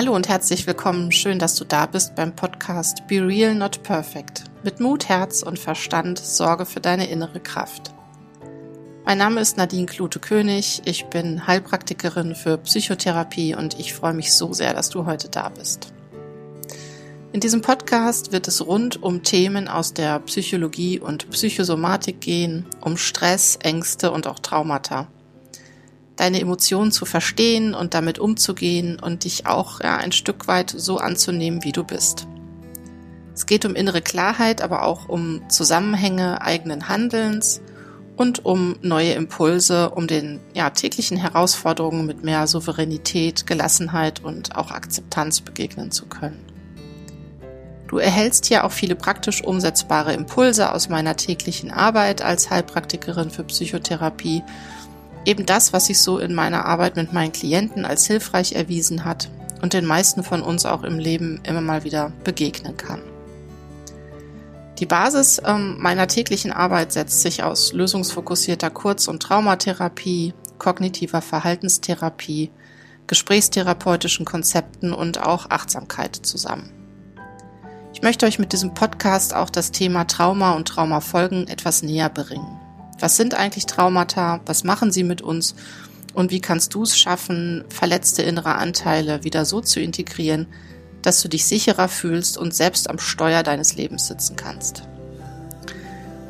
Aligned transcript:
Hallo 0.00 0.16
und 0.16 0.30
herzlich 0.30 0.66
willkommen. 0.66 1.12
Schön, 1.12 1.38
dass 1.38 1.56
du 1.56 1.64
da 1.66 1.84
bist 1.84 2.14
beim 2.14 2.34
Podcast 2.34 3.06
Be 3.06 3.16
Real 3.16 3.54
Not 3.54 3.82
Perfect. 3.82 4.44
Mit 4.64 4.80
Mut, 4.80 5.10
Herz 5.10 5.42
und 5.42 5.58
Verstand 5.58 6.18
sorge 6.18 6.64
für 6.64 6.80
deine 6.80 7.10
innere 7.10 7.38
Kraft. 7.38 7.92
Mein 9.04 9.18
Name 9.18 9.42
ist 9.42 9.58
Nadine 9.58 9.84
Klute-König. 9.84 10.80
Ich 10.86 11.04
bin 11.08 11.46
Heilpraktikerin 11.46 12.34
für 12.34 12.56
Psychotherapie 12.56 13.54
und 13.54 13.78
ich 13.78 13.92
freue 13.92 14.14
mich 14.14 14.32
so 14.32 14.54
sehr, 14.54 14.72
dass 14.72 14.88
du 14.88 15.04
heute 15.04 15.28
da 15.28 15.50
bist. 15.50 15.92
In 17.34 17.40
diesem 17.40 17.60
Podcast 17.60 18.32
wird 18.32 18.48
es 18.48 18.66
rund 18.66 19.02
um 19.02 19.22
Themen 19.22 19.68
aus 19.68 19.92
der 19.92 20.18
Psychologie 20.20 20.98
und 20.98 21.28
Psychosomatik 21.28 22.22
gehen, 22.22 22.64
um 22.80 22.96
Stress, 22.96 23.58
Ängste 23.62 24.12
und 24.12 24.26
auch 24.26 24.38
Traumata 24.38 25.08
deine 26.20 26.38
Emotionen 26.38 26.92
zu 26.92 27.06
verstehen 27.06 27.72
und 27.72 27.94
damit 27.94 28.18
umzugehen 28.18 29.00
und 29.00 29.24
dich 29.24 29.46
auch 29.46 29.80
ja, 29.80 29.96
ein 29.96 30.12
Stück 30.12 30.48
weit 30.48 30.68
so 30.76 30.98
anzunehmen, 30.98 31.64
wie 31.64 31.72
du 31.72 31.82
bist. 31.82 32.26
Es 33.34 33.46
geht 33.46 33.64
um 33.64 33.74
innere 33.74 34.02
Klarheit, 34.02 34.60
aber 34.60 34.84
auch 34.84 35.08
um 35.08 35.48
Zusammenhänge 35.48 36.42
eigenen 36.42 36.90
Handelns 36.90 37.62
und 38.16 38.44
um 38.44 38.76
neue 38.82 39.12
Impulse, 39.12 39.88
um 39.88 40.06
den 40.06 40.40
ja, 40.52 40.68
täglichen 40.68 41.16
Herausforderungen 41.16 42.04
mit 42.04 42.22
mehr 42.22 42.46
Souveränität, 42.46 43.46
Gelassenheit 43.46 44.22
und 44.22 44.56
auch 44.56 44.72
Akzeptanz 44.72 45.40
begegnen 45.40 45.90
zu 45.90 46.04
können. 46.04 46.44
Du 47.88 47.96
erhältst 47.96 48.44
hier 48.44 48.64
auch 48.64 48.72
viele 48.72 48.94
praktisch 48.94 49.42
umsetzbare 49.42 50.12
Impulse 50.12 50.74
aus 50.74 50.90
meiner 50.90 51.16
täglichen 51.16 51.70
Arbeit 51.70 52.20
als 52.20 52.50
Heilpraktikerin 52.50 53.30
für 53.30 53.44
Psychotherapie 53.44 54.42
eben 55.24 55.46
das, 55.46 55.72
was 55.72 55.86
sich 55.86 56.00
so 56.00 56.18
in 56.18 56.34
meiner 56.34 56.64
Arbeit 56.64 56.96
mit 56.96 57.12
meinen 57.12 57.32
Klienten 57.32 57.84
als 57.84 58.06
hilfreich 58.06 58.52
erwiesen 58.52 59.04
hat 59.04 59.30
und 59.62 59.72
den 59.72 59.84
meisten 59.84 60.22
von 60.22 60.42
uns 60.42 60.66
auch 60.66 60.82
im 60.82 60.98
Leben 60.98 61.40
immer 61.44 61.60
mal 61.60 61.84
wieder 61.84 62.12
begegnen 62.24 62.76
kann. 62.76 63.02
Die 64.78 64.86
Basis 64.86 65.40
ähm, 65.44 65.76
meiner 65.78 66.06
täglichen 66.06 66.52
Arbeit 66.52 66.92
setzt 66.92 67.20
sich 67.20 67.42
aus 67.42 67.74
lösungsfokussierter 67.74 68.70
Kurz- 68.70 69.08
und 69.08 69.22
Traumatherapie, 69.22 70.32
kognitiver 70.58 71.20
Verhaltenstherapie, 71.20 72.50
gesprächstherapeutischen 73.06 74.24
Konzepten 74.24 74.92
und 74.92 75.20
auch 75.22 75.50
Achtsamkeit 75.50 76.16
zusammen. 76.16 76.72
Ich 77.92 78.02
möchte 78.02 78.24
euch 78.24 78.38
mit 78.38 78.54
diesem 78.54 78.72
Podcast 78.72 79.34
auch 79.34 79.50
das 79.50 79.72
Thema 79.72 80.04
Trauma 80.04 80.52
und 80.52 80.68
Traumafolgen 80.68 81.48
etwas 81.48 81.82
näher 81.82 82.08
bringen. 82.08 82.59
Was 83.00 83.16
sind 83.16 83.34
eigentlich 83.34 83.66
Traumata? 83.66 84.40
Was 84.46 84.62
machen 84.62 84.92
sie 84.92 85.04
mit 85.04 85.22
uns? 85.22 85.54
Und 86.12 86.30
wie 86.30 86.40
kannst 86.40 86.74
du 86.74 86.82
es 86.82 86.98
schaffen, 86.98 87.64
verletzte 87.68 88.22
innere 88.22 88.56
Anteile 88.56 89.24
wieder 89.24 89.44
so 89.44 89.60
zu 89.60 89.80
integrieren, 89.80 90.46
dass 91.02 91.22
du 91.22 91.28
dich 91.28 91.46
sicherer 91.46 91.88
fühlst 91.88 92.36
und 92.36 92.54
selbst 92.54 92.90
am 92.90 92.98
Steuer 92.98 93.42
deines 93.42 93.76
Lebens 93.76 94.06
sitzen 94.06 94.36
kannst? 94.36 94.82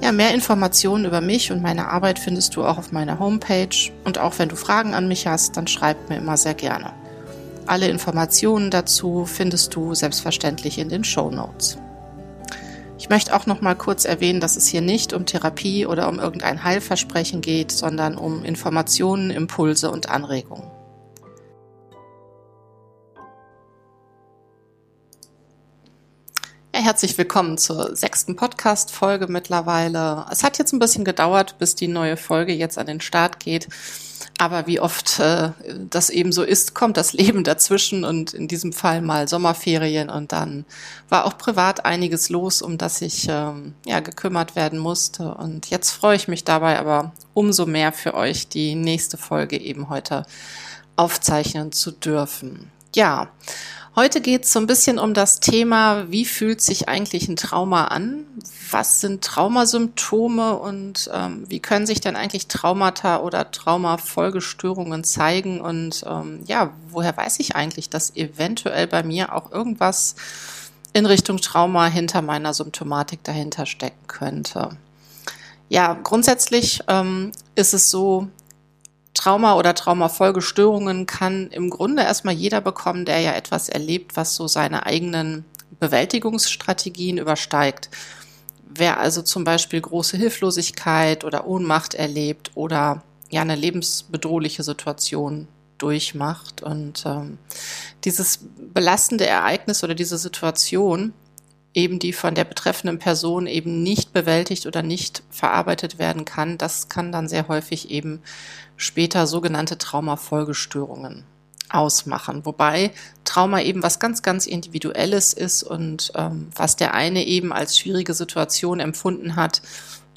Ja, 0.02 0.12
mehr 0.12 0.32
Informationen 0.32 1.04
über 1.04 1.20
mich 1.20 1.52
und 1.52 1.60
meine 1.60 1.88
Arbeit 1.88 2.18
findest 2.18 2.56
du 2.56 2.64
auch 2.64 2.78
auf 2.78 2.92
meiner 2.92 3.18
Homepage. 3.18 3.90
Und 4.04 4.18
auch 4.18 4.38
wenn 4.38 4.48
du 4.48 4.56
Fragen 4.56 4.94
an 4.94 5.08
mich 5.08 5.26
hast, 5.26 5.56
dann 5.56 5.66
schreib 5.66 6.08
mir 6.08 6.16
immer 6.16 6.36
sehr 6.36 6.54
gerne. 6.54 6.92
Alle 7.66 7.88
Informationen 7.88 8.70
dazu 8.70 9.26
findest 9.26 9.74
du 9.74 9.94
selbstverständlich 9.94 10.78
in 10.78 10.88
den 10.88 11.04
Show 11.04 11.30
Notes. 11.30 11.76
Ich 13.10 13.12
möchte 13.12 13.34
auch 13.34 13.46
noch 13.46 13.60
mal 13.60 13.74
kurz 13.74 14.04
erwähnen, 14.04 14.38
dass 14.38 14.56
es 14.56 14.68
hier 14.68 14.82
nicht 14.82 15.12
um 15.12 15.26
Therapie 15.26 15.84
oder 15.84 16.08
um 16.08 16.20
irgendein 16.20 16.62
Heilversprechen 16.62 17.40
geht, 17.40 17.72
sondern 17.72 18.16
um 18.16 18.44
Informationen, 18.44 19.30
Impulse 19.30 19.90
und 19.90 20.08
Anregungen. 20.08 20.62
Herzlich 26.90 27.16
willkommen 27.16 27.56
zur 27.56 27.94
sechsten 27.94 28.34
Podcast-Folge 28.34 29.28
mittlerweile. 29.28 30.26
Es 30.28 30.42
hat 30.42 30.58
jetzt 30.58 30.72
ein 30.72 30.80
bisschen 30.80 31.04
gedauert, 31.04 31.56
bis 31.60 31.76
die 31.76 31.86
neue 31.86 32.16
Folge 32.16 32.52
jetzt 32.52 32.78
an 32.78 32.86
den 32.88 33.00
Start 33.00 33.38
geht. 33.38 33.68
Aber 34.38 34.66
wie 34.66 34.80
oft 34.80 35.20
äh, 35.20 35.50
das 35.88 36.10
eben 36.10 36.32
so 36.32 36.42
ist, 36.42 36.74
kommt 36.74 36.96
das 36.96 37.12
Leben 37.12 37.44
dazwischen 37.44 38.02
und 38.04 38.34
in 38.34 38.48
diesem 38.48 38.72
Fall 38.72 39.02
mal 39.02 39.28
Sommerferien 39.28 40.10
und 40.10 40.32
dann 40.32 40.64
war 41.08 41.26
auch 41.26 41.38
privat 41.38 41.84
einiges 41.84 42.28
los, 42.28 42.60
um 42.60 42.76
das 42.76 43.00
ich 43.02 43.28
ähm, 43.30 43.74
ja 43.86 44.00
gekümmert 44.00 44.56
werden 44.56 44.80
musste. 44.80 45.32
Und 45.36 45.70
jetzt 45.70 45.90
freue 45.90 46.16
ich 46.16 46.26
mich 46.26 46.42
dabei 46.42 46.76
aber 46.80 47.12
umso 47.34 47.66
mehr 47.66 47.92
für 47.92 48.14
euch, 48.14 48.48
die 48.48 48.74
nächste 48.74 49.16
Folge 49.16 49.60
eben 49.60 49.90
heute 49.90 50.26
aufzeichnen 50.96 51.70
zu 51.70 51.92
dürfen. 51.92 52.72
Ja, 52.96 53.28
Heute 53.96 54.20
geht 54.20 54.44
es 54.44 54.52
so 54.52 54.60
ein 54.60 54.68
bisschen 54.68 55.00
um 55.00 55.14
das 55.14 55.40
Thema, 55.40 56.10
wie 56.10 56.24
fühlt 56.24 56.60
sich 56.60 56.88
eigentlich 56.88 57.28
ein 57.28 57.34
Trauma 57.34 57.86
an? 57.86 58.24
Was 58.70 59.00
sind 59.00 59.24
Traumasymptome 59.24 60.56
und 60.56 61.10
ähm, 61.12 61.44
wie 61.48 61.58
können 61.58 61.86
sich 61.86 62.00
denn 62.00 62.14
eigentlich 62.14 62.46
Traumata 62.46 63.18
oder 63.18 63.50
Traumafolgestörungen 63.50 65.02
zeigen? 65.02 65.60
Und 65.60 66.04
ähm, 66.06 66.40
ja, 66.46 66.72
woher 66.90 67.16
weiß 67.16 67.40
ich 67.40 67.56
eigentlich, 67.56 67.90
dass 67.90 68.14
eventuell 68.14 68.86
bei 68.86 69.02
mir 69.02 69.34
auch 69.34 69.50
irgendwas 69.50 70.14
in 70.92 71.04
Richtung 71.04 71.38
Trauma 71.38 71.86
hinter 71.86 72.22
meiner 72.22 72.54
Symptomatik 72.54 73.24
dahinter 73.24 73.66
stecken 73.66 74.06
könnte? 74.06 74.70
Ja, 75.68 75.98
grundsätzlich 76.00 76.80
ähm, 76.86 77.32
ist 77.56 77.74
es 77.74 77.90
so, 77.90 78.28
Trauma 79.14 79.56
oder 79.56 79.74
Traumafolgestörungen 79.74 81.06
kann 81.06 81.48
im 81.48 81.70
Grunde 81.70 82.02
erstmal 82.02 82.34
jeder 82.34 82.60
bekommen, 82.60 83.04
der 83.04 83.20
ja 83.20 83.32
etwas 83.32 83.68
erlebt, 83.68 84.16
was 84.16 84.34
so 84.36 84.46
seine 84.46 84.86
eigenen 84.86 85.44
Bewältigungsstrategien 85.78 87.18
übersteigt. 87.18 87.90
Wer 88.68 89.00
also 89.00 89.22
zum 89.22 89.44
Beispiel 89.44 89.80
große 89.80 90.16
Hilflosigkeit 90.16 91.24
oder 91.24 91.46
Ohnmacht 91.46 91.94
erlebt 91.94 92.52
oder 92.54 93.02
ja 93.30 93.40
eine 93.42 93.56
lebensbedrohliche 93.56 94.62
Situation 94.62 95.48
durchmacht 95.78 96.62
und 96.62 97.04
ähm, 97.06 97.38
dieses 98.04 98.40
belastende 98.74 99.26
Ereignis 99.26 99.82
oder 99.82 99.94
diese 99.94 100.18
Situation 100.18 101.14
eben 101.74 101.98
die 101.98 102.12
von 102.12 102.34
der 102.34 102.44
betreffenden 102.44 102.98
Person 102.98 103.46
eben 103.46 103.82
nicht 103.82 104.12
bewältigt 104.12 104.66
oder 104.66 104.82
nicht 104.82 105.22
verarbeitet 105.30 105.98
werden 105.98 106.24
kann, 106.24 106.58
das 106.58 106.88
kann 106.88 107.12
dann 107.12 107.28
sehr 107.28 107.48
häufig 107.48 107.90
eben 107.90 108.22
später 108.76 109.26
sogenannte 109.26 109.78
Traumafolgestörungen 109.78 111.24
ausmachen. 111.68 112.44
Wobei 112.44 112.90
Trauma 113.24 113.60
eben 113.60 113.82
was 113.82 114.00
ganz, 114.00 114.22
ganz 114.22 114.46
Individuelles 114.46 115.32
ist 115.32 115.62
und 115.62 116.12
ähm, 116.16 116.48
was 116.56 116.76
der 116.76 116.94
eine 116.94 117.24
eben 117.24 117.52
als 117.52 117.78
schwierige 117.78 118.14
Situation 118.14 118.80
empfunden 118.80 119.36
hat, 119.36 119.62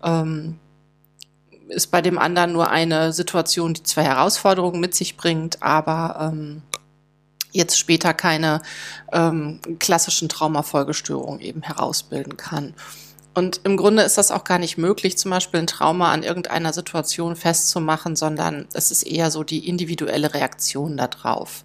ähm, 0.03 0.57
ist 1.69 1.91
bei 1.91 2.01
dem 2.01 2.17
anderen 2.17 2.53
nur 2.53 2.69
eine 2.69 3.13
Situation, 3.13 3.73
die 3.73 3.83
zwei 3.83 4.03
Herausforderungen 4.03 4.79
mit 4.79 4.95
sich 4.95 5.17
bringt, 5.17 5.61
aber 5.61 6.31
ähm, 6.31 6.61
jetzt 7.53 7.79
später 7.79 8.13
keine 8.13 8.61
ähm, 9.13 9.61
klassischen 9.79 10.27
Traumafolgestörungen 10.27 11.39
eben 11.39 11.61
herausbilden 11.61 12.35
kann. 12.35 12.73
Und 13.35 13.61
im 13.63 13.77
Grunde 13.77 14.03
ist 14.03 14.17
das 14.17 14.31
auch 14.31 14.43
gar 14.43 14.59
nicht 14.59 14.77
möglich, 14.77 15.17
zum 15.17 15.31
Beispiel 15.31 15.59
ein 15.59 15.67
Trauma 15.67 16.11
an 16.11 16.21
irgendeiner 16.21 16.71
Situation 16.71 17.35
festzumachen, 17.35 18.15
sondern 18.15 18.67
es 18.73 18.91
ist 18.91 19.03
eher 19.03 19.31
so 19.31 19.43
die 19.43 19.67
individuelle 19.67 20.33
Reaktion 20.33 20.97
darauf. 20.97 21.63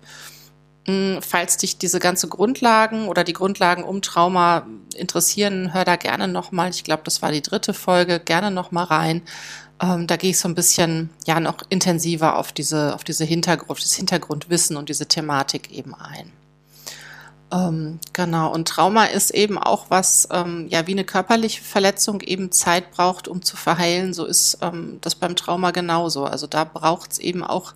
Hm, 0.86 1.18
falls 1.20 1.58
dich 1.58 1.76
diese 1.76 1.98
ganze 1.98 2.28
Grundlagen 2.28 3.08
oder 3.08 3.22
die 3.22 3.34
Grundlagen 3.34 3.84
um 3.84 4.00
Trauma 4.00 4.66
interessieren, 4.96 5.74
hör 5.74 5.84
da 5.84 5.96
gerne 5.96 6.28
nochmal. 6.28 6.70
Ich 6.70 6.84
glaube, 6.84 7.02
das 7.04 7.20
war 7.20 7.30
die 7.30 7.42
dritte 7.42 7.74
Folge. 7.74 8.18
Gerne 8.20 8.50
nochmal 8.50 8.84
rein. 8.84 9.22
Ähm, 9.80 10.06
da 10.06 10.16
gehe 10.16 10.30
ich 10.30 10.38
so 10.38 10.48
ein 10.48 10.54
bisschen, 10.54 11.10
ja, 11.26 11.38
noch 11.40 11.58
intensiver 11.68 12.36
auf 12.36 12.52
diese, 12.52 12.94
auf 12.94 13.04
diese 13.04 13.24
Hintergrund, 13.24 13.82
das 13.82 13.94
Hintergrundwissen 13.94 14.76
und 14.76 14.88
diese 14.88 15.06
Thematik 15.06 15.70
eben 15.70 15.94
ein. 15.94 16.32
Ähm, 17.50 17.98
genau. 18.12 18.52
Und 18.52 18.68
Trauma 18.68 19.04
ist 19.04 19.30
eben 19.30 19.56
auch 19.58 19.86
was, 19.88 20.28
ähm, 20.30 20.66
ja, 20.68 20.86
wie 20.86 20.92
eine 20.92 21.04
körperliche 21.04 21.62
Verletzung 21.62 22.20
eben 22.20 22.52
Zeit 22.52 22.90
braucht, 22.90 23.28
um 23.28 23.42
zu 23.42 23.56
verheilen. 23.56 24.12
So 24.12 24.26
ist 24.26 24.58
ähm, 24.62 24.98
das 25.00 25.14
beim 25.14 25.36
Trauma 25.36 25.70
genauso. 25.70 26.24
Also 26.24 26.46
da 26.46 26.64
braucht 26.64 27.12
es 27.12 27.18
eben 27.18 27.42
auch 27.42 27.74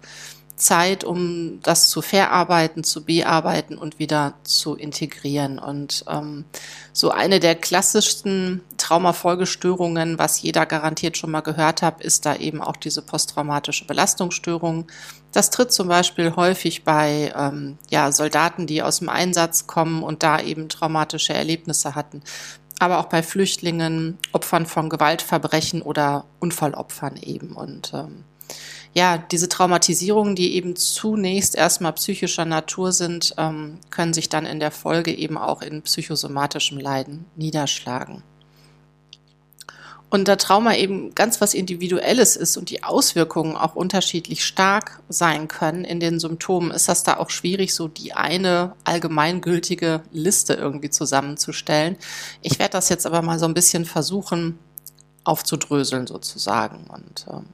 Zeit, 0.56 1.02
um 1.02 1.60
das 1.62 1.88
zu 1.88 2.02
verarbeiten, 2.02 2.84
zu 2.84 3.04
bearbeiten 3.04 3.76
und 3.76 3.98
wieder 3.98 4.34
zu 4.44 4.74
integrieren. 4.74 5.58
Und 5.58 6.04
ähm, 6.08 6.44
so 6.92 7.10
eine 7.10 7.40
der 7.40 7.54
klassischsten 7.54 8.60
Traumafolgestörungen, 8.76 10.18
was 10.18 10.42
jeder 10.42 10.66
garantiert 10.66 11.16
schon 11.16 11.30
mal 11.30 11.40
gehört 11.40 11.82
hat, 11.82 12.00
ist 12.02 12.26
da 12.26 12.36
eben 12.36 12.62
auch 12.62 12.76
diese 12.76 13.02
posttraumatische 13.02 13.86
Belastungsstörung. 13.86 14.86
Das 15.32 15.50
tritt 15.50 15.72
zum 15.72 15.88
Beispiel 15.88 16.36
häufig 16.36 16.84
bei 16.84 17.32
ähm, 17.36 17.78
ja, 17.90 18.12
Soldaten, 18.12 18.66
die 18.66 18.82
aus 18.82 18.98
dem 18.98 19.08
Einsatz 19.08 19.66
kommen 19.66 20.02
und 20.02 20.22
da 20.22 20.40
eben 20.40 20.68
traumatische 20.68 21.32
Erlebnisse 21.32 21.94
hatten. 21.94 22.22
Aber 22.78 22.98
auch 22.98 23.06
bei 23.06 23.22
Flüchtlingen, 23.22 24.18
Opfern 24.32 24.66
von 24.66 24.90
Gewaltverbrechen 24.90 25.82
oder 25.82 26.24
Unfallopfern 26.40 27.16
eben. 27.16 27.52
Und 27.52 27.92
ähm, 27.94 28.24
ja, 28.94 29.16
diese 29.16 29.48
Traumatisierungen, 29.48 30.36
die 30.36 30.54
eben 30.54 30.76
zunächst 30.76 31.54
erstmal 31.54 31.94
psychischer 31.94 32.44
Natur 32.44 32.92
sind, 32.92 33.34
ähm, 33.38 33.78
können 33.90 34.12
sich 34.12 34.28
dann 34.28 34.44
in 34.44 34.60
der 34.60 34.70
Folge 34.70 35.14
eben 35.14 35.38
auch 35.38 35.62
in 35.62 35.82
psychosomatischem 35.82 36.78
Leiden 36.78 37.24
niederschlagen. 37.36 38.22
Und 40.10 40.28
da 40.28 40.36
Trauma 40.36 40.74
eben 40.74 41.14
ganz 41.14 41.40
was 41.40 41.54
Individuelles 41.54 42.36
ist 42.36 42.58
und 42.58 42.68
die 42.68 42.82
Auswirkungen 42.82 43.56
auch 43.56 43.74
unterschiedlich 43.74 44.44
stark 44.44 45.00
sein 45.08 45.48
können 45.48 45.84
in 45.84 46.00
den 46.00 46.20
Symptomen, 46.20 46.70
ist 46.70 46.86
das 46.86 47.02
da 47.02 47.16
auch 47.16 47.30
schwierig, 47.30 47.74
so 47.74 47.88
die 47.88 48.12
eine 48.12 48.74
allgemeingültige 48.84 50.02
Liste 50.12 50.52
irgendwie 50.52 50.90
zusammenzustellen. 50.90 51.96
Ich 52.42 52.58
werde 52.58 52.72
das 52.72 52.90
jetzt 52.90 53.06
aber 53.06 53.22
mal 53.22 53.38
so 53.38 53.46
ein 53.46 53.54
bisschen 53.54 53.86
versuchen 53.86 54.58
aufzudröseln 55.24 56.06
sozusagen. 56.06 56.88
Und 56.90 57.24
ähm, 57.30 57.46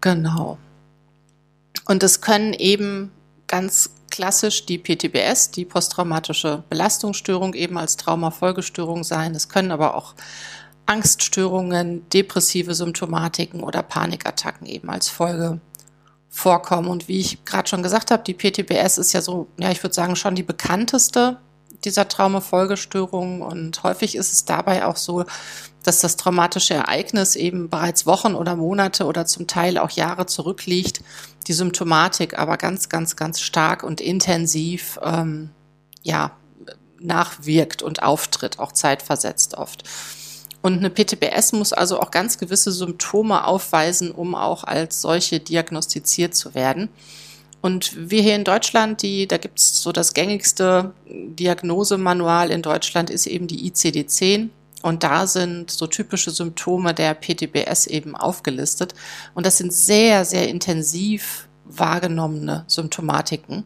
genau. 0.00 0.58
Und 1.86 2.02
es 2.02 2.20
können 2.20 2.52
eben 2.54 3.10
ganz 3.46 3.90
klassisch 4.10 4.66
die 4.66 4.78
PTBS, 4.78 5.50
die 5.50 5.64
posttraumatische 5.64 6.64
Belastungsstörung, 6.68 7.54
eben 7.54 7.78
als 7.78 7.96
Traumafolgestörung 7.96 9.04
sein. 9.04 9.34
Es 9.34 9.48
können 9.48 9.70
aber 9.70 9.94
auch 9.94 10.14
Angststörungen, 10.86 12.08
depressive 12.10 12.74
Symptomatiken 12.74 13.62
oder 13.62 13.82
Panikattacken 13.82 14.66
eben 14.66 14.90
als 14.90 15.08
Folge 15.08 15.60
vorkommen. 16.28 16.88
Und 16.88 17.08
wie 17.08 17.20
ich 17.20 17.44
gerade 17.44 17.68
schon 17.68 17.82
gesagt 17.82 18.10
habe, 18.10 18.22
die 18.24 18.34
PTBS 18.34 18.98
ist 18.98 19.12
ja 19.12 19.20
so, 19.20 19.48
ja, 19.58 19.70
ich 19.70 19.82
würde 19.82 19.94
sagen, 19.94 20.16
schon 20.16 20.34
die 20.34 20.42
bekannteste 20.42 21.38
dieser 21.84 22.08
Traumafolgestörungen. 22.08 23.42
Und 23.42 23.82
häufig 23.82 24.16
ist 24.16 24.32
es 24.32 24.44
dabei 24.44 24.86
auch 24.86 24.96
so, 24.96 25.24
dass 25.82 26.00
das 26.00 26.16
traumatische 26.16 26.74
Ereignis 26.74 27.36
eben 27.36 27.70
bereits 27.70 28.06
Wochen 28.06 28.34
oder 28.34 28.56
Monate 28.56 29.06
oder 29.06 29.26
zum 29.26 29.46
Teil 29.46 29.78
auch 29.78 29.90
Jahre 29.90 30.26
zurückliegt, 30.26 31.02
die 31.46 31.52
Symptomatik 31.52 32.38
aber 32.38 32.56
ganz, 32.56 32.88
ganz, 32.88 33.16
ganz 33.16 33.40
stark 33.40 33.82
und 33.82 34.00
intensiv 34.00 34.98
ähm, 35.02 35.50
ja, 36.02 36.32
nachwirkt 37.00 37.82
und 37.82 38.02
auftritt, 38.02 38.58
auch 38.58 38.72
zeitversetzt 38.72 39.54
oft. 39.54 39.84
Und 40.62 40.78
eine 40.78 40.90
PTBS 40.90 41.52
muss 41.52 41.72
also 41.72 42.00
auch 42.00 42.10
ganz 42.10 42.36
gewisse 42.36 42.70
Symptome 42.70 43.46
aufweisen, 43.46 44.10
um 44.10 44.34
auch 44.34 44.64
als 44.64 45.00
solche 45.00 45.40
diagnostiziert 45.40 46.34
zu 46.34 46.54
werden. 46.54 46.90
Und 47.60 48.10
wir 48.10 48.22
hier 48.22 48.36
in 48.36 48.44
Deutschland, 48.44 49.02
die, 49.02 49.28
da 49.28 49.36
gibt's 49.36 49.82
so 49.82 49.92
das 49.92 50.14
gängigste 50.14 50.92
Diagnosemanual 51.06 52.50
in 52.50 52.62
Deutschland 52.62 53.10
ist 53.10 53.26
eben 53.26 53.46
die 53.46 53.70
ICD-10. 53.70 54.48
Und 54.82 55.02
da 55.02 55.26
sind 55.26 55.70
so 55.70 55.86
typische 55.86 56.30
Symptome 56.30 56.94
der 56.94 57.14
PTBS 57.14 57.86
eben 57.86 58.16
aufgelistet. 58.16 58.94
Und 59.34 59.44
das 59.44 59.58
sind 59.58 59.72
sehr, 59.72 60.24
sehr 60.24 60.48
intensiv 60.48 61.48
wahrgenommene 61.66 62.64
Symptomatiken. 62.66 63.64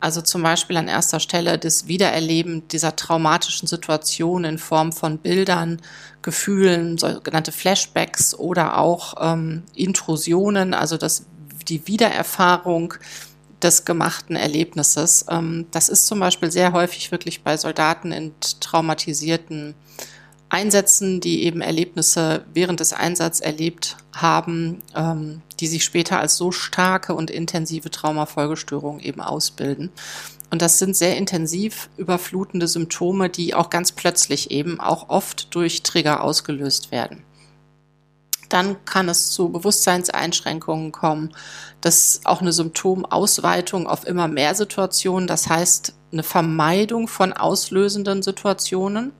Also 0.00 0.20
zum 0.20 0.42
Beispiel 0.42 0.76
an 0.76 0.88
erster 0.88 1.20
Stelle 1.20 1.58
das 1.58 1.86
Wiedererleben 1.86 2.66
dieser 2.68 2.96
traumatischen 2.96 3.68
Situation 3.68 4.44
in 4.44 4.58
Form 4.58 4.92
von 4.92 5.18
Bildern, 5.18 5.80
Gefühlen, 6.20 6.98
sogenannte 6.98 7.52
Flashbacks 7.52 8.34
oder 8.34 8.78
auch 8.78 9.14
ähm, 9.20 9.62
Intrusionen, 9.74 10.74
also 10.74 10.96
das, 10.96 11.26
die 11.68 11.86
Wiedererfahrung 11.86 12.94
des 13.64 13.84
gemachten 13.84 14.36
Erlebnisses. 14.36 15.26
Ähm, 15.28 15.66
das 15.72 15.88
ist 15.88 16.06
zum 16.06 16.20
Beispiel 16.20 16.52
sehr 16.52 16.72
häufig 16.72 17.10
wirklich 17.10 17.42
bei 17.42 17.56
Soldaten 17.56 18.12
in 18.12 18.32
traumatisierten 18.60 19.74
Einsätzen, 20.50 21.20
die 21.20 21.42
eben 21.44 21.60
Erlebnisse 21.62 22.44
während 22.54 22.78
des 22.78 22.92
Einsatzes 22.92 23.40
erlebt 23.40 23.96
haben, 24.14 24.82
ähm, 24.94 25.42
die 25.58 25.66
sich 25.66 25.82
später 25.82 26.20
als 26.20 26.36
so 26.36 26.52
starke 26.52 27.14
und 27.14 27.30
intensive 27.30 27.90
Traumafolgestörungen 27.90 29.00
eben 29.00 29.20
ausbilden. 29.20 29.90
Und 30.50 30.62
das 30.62 30.78
sind 30.78 30.96
sehr 30.96 31.16
intensiv 31.16 31.88
überflutende 31.96 32.68
Symptome, 32.68 33.28
die 33.30 33.54
auch 33.54 33.70
ganz 33.70 33.90
plötzlich 33.90 34.52
eben 34.52 34.78
auch 34.78 35.08
oft 35.08 35.52
durch 35.56 35.82
Trigger 35.82 36.22
ausgelöst 36.22 36.92
werden. 36.92 37.24
Dann 38.54 38.84
kann 38.84 39.08
es 39.08 39.32
zu 39.32 39.48
Bewusstseinseinschränkungen 39.48 40.92
kommen. 40.92 41.34
Das 41.80 41.98
ist 41.98 42.26
auch 42.26 42.40
eine 42.40 42.52
Symptomausweitung 42.52 43.88
auf 43.88 44.06
immer 44.06 44.28
mehr 44.28 44.54
Situationen. 44.54 45.26
Das 45.26 45.48
heißt, 45.48 45.92
eine 46.12 46.22
Vermeidung 46.22 47.08
von 47.08 47.32
auslösenden 47.32 48.22
Situationen 48.22 49.12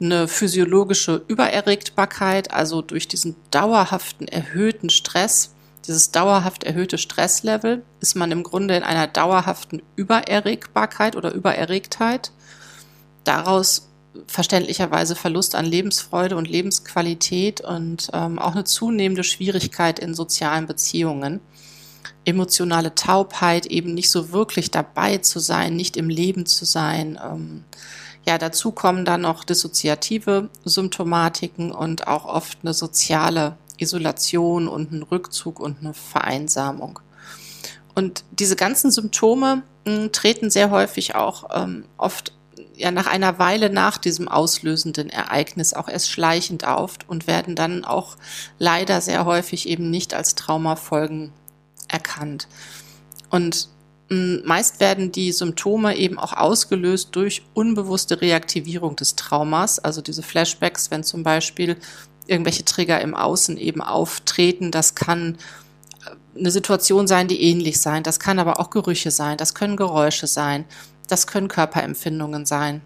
eine 0.00 0.28
physiologische 0.28 1.22
Übererregtbarkeit, 1.26 2.50
also 2.50 2.82
durch 2.82 3.08
diesen 3.08 3.36
dauerhaften 3.50 4.28
erhöhten 4.28 4.90
Stress, 4.90 5.54
dieses 5.86 6.10
dauerhaft 6.10 6.64
erhöhte 6.64 6.98
Stresslevel, 6.98 7.82
ist 8.00 8.16
man 8.16 8.32
im 8.32 8.42
Grunde 8.42 8.76
in 8.76 8.82
einer 8.82 9.06
dauerhaften 9.06 9.82
Übererregbarkeit 9.96 11.16
oder 11.16 11.32
Übererregtheit. 11.32 12.32
Daraus 13.24 13.88
verständlicherweise 14.26 15.14
Verlust 15.14 15.54
an 15.54 15.64
Lebensfreude 15.64 16.36
und 16.36 16.48
Lebensqualität 16.48 17.60
und 17.60 18.08
ähm, 18.12 18.38
auch 18.38 18.52
eine 18.52 18.64
zunehmende 18.64 19.24
Schwierigkeit 19.24 19.98
in 19.98 20.14
sozialen 20.14 20.66
Beziehungen. 20.66 21.40
Emotionale 22.24 22.94
Taubheit, 22.94 23.66
eben 23.66 23.94
nicht 23.94 24.10
so 24.10 24.32
wirklich 24.32 24.70
dabei 24.70 25.18
zu 25.18 25.38
sein, 25.38 25.76
nicht 25.76 25.96
im 25.96 26.08
Leben 26.08 26.46
zu 26.46 26.64
sein. 26.64 27.18
Ähm, 27.22 27.64
ja, 28.26 28.38
dazu 28.38 28.72
kommen 28.72 29.04
dann 29.04 29.22
noch 29.22 29.44
dissoziative 29.44 30.50
Symptomatiken 30.64 31.70
und 31.70 32.08
auch 32.08 32.24
oft 32.24 32.58
eine 32.62 32.74
soziale 32.74 33.56
Isolation 33.78 34.66
und 34.66 34.92
ein 34.92 35.02
Rückzug 35.02 35.60
und 35.60 35.78
eine 35.80 35.94
Vereinsamung. 35.94 36.98
Und 37.94 38.24
diese 38.30 38.56
ganzen 38.56 38.90
Symptome 38.90 39.62
mh, 39.86 39.96
hm, 39.96 40.12
treten 40.12 40.50
sehr 40.50 40.70
häufig 40.70 41.14
auch 41.14 41.48
ähm, 41.54 41.84
oft 41.96 42.32
ja 42.74 42.90
nach 42.90 43.06
einer 43.06 43.38
Weile 43.38 43.70
nach 43.70 43.98
diesem 43.98 44.28
auslösenden 44.28 45.10
Ereignis 45.10 45.74
auch 45.74 45.88
erst 45.88 46.10
schleichend 46.10 46.66
auf 46.66 46.94
und 47.06 47.26
werden 47.26 47.56
dann 47.56 47.84
auch 47.84 48.16
leider 48.58 49.00
sehr 49.00 49.24
häufig 49.24 49.68
eben 49.68 49.90
nicht 49.90 50.14
als 50.14 50.34
Traumafolgen 50.34 51.32
erkannt. 51.88 52.48
Und 53.30 53.68
Meist 54.08 54.78
werden 54.78 55.10
die 55.10 55.32
Symptome 55.32 55.96
eben 55.96 56.16
auch 56.16 56.32
ausgelöst 56.32 57.08
durch 57.12 57.42
unbewusste 57.54 58.20
Reaktivierung 58.20 58.94
des 58.94 59.16
Traumas, 59.16 59.80
also 59.80 60.00
diese 60.00 60.22
Flashbacks, 60.22 60.92
wenn 60.92 61.02
zum 61.02 61.24
Beispiel 61.24 61.76
irgendwelche 62.28 62.64
Trigger 62.64 63.00
im 63.00 63.16
Außen 63.16 63.56
eben 63.56 63.82
auftreten. 63.82 64.70
Das 64.70 64.94
kann 64.94 65.38
äh, 66.04 66.38
eine 66.38 66.52
Situation 66.52 67.08
sein, 67.08 67.26
die 67.26 67.42
ähnlich 67.42 67.80
sein. 67.80 68.04
Das 68.04 68.20
kann 68.20 68.38
aber 68.38 68.60
auch 68.60 68.70
Gerüche 68.70 69.10
sein. 69.10 69.38
Das 69.38 69.54
können 69.54 69.76
Geräusche 69.76 70.28
sein. 70.28 70.66
Das 71.08 71.26
können 71.26 71.48
Körperempfindungen 71.48 72.46
sein. 72.46 72.82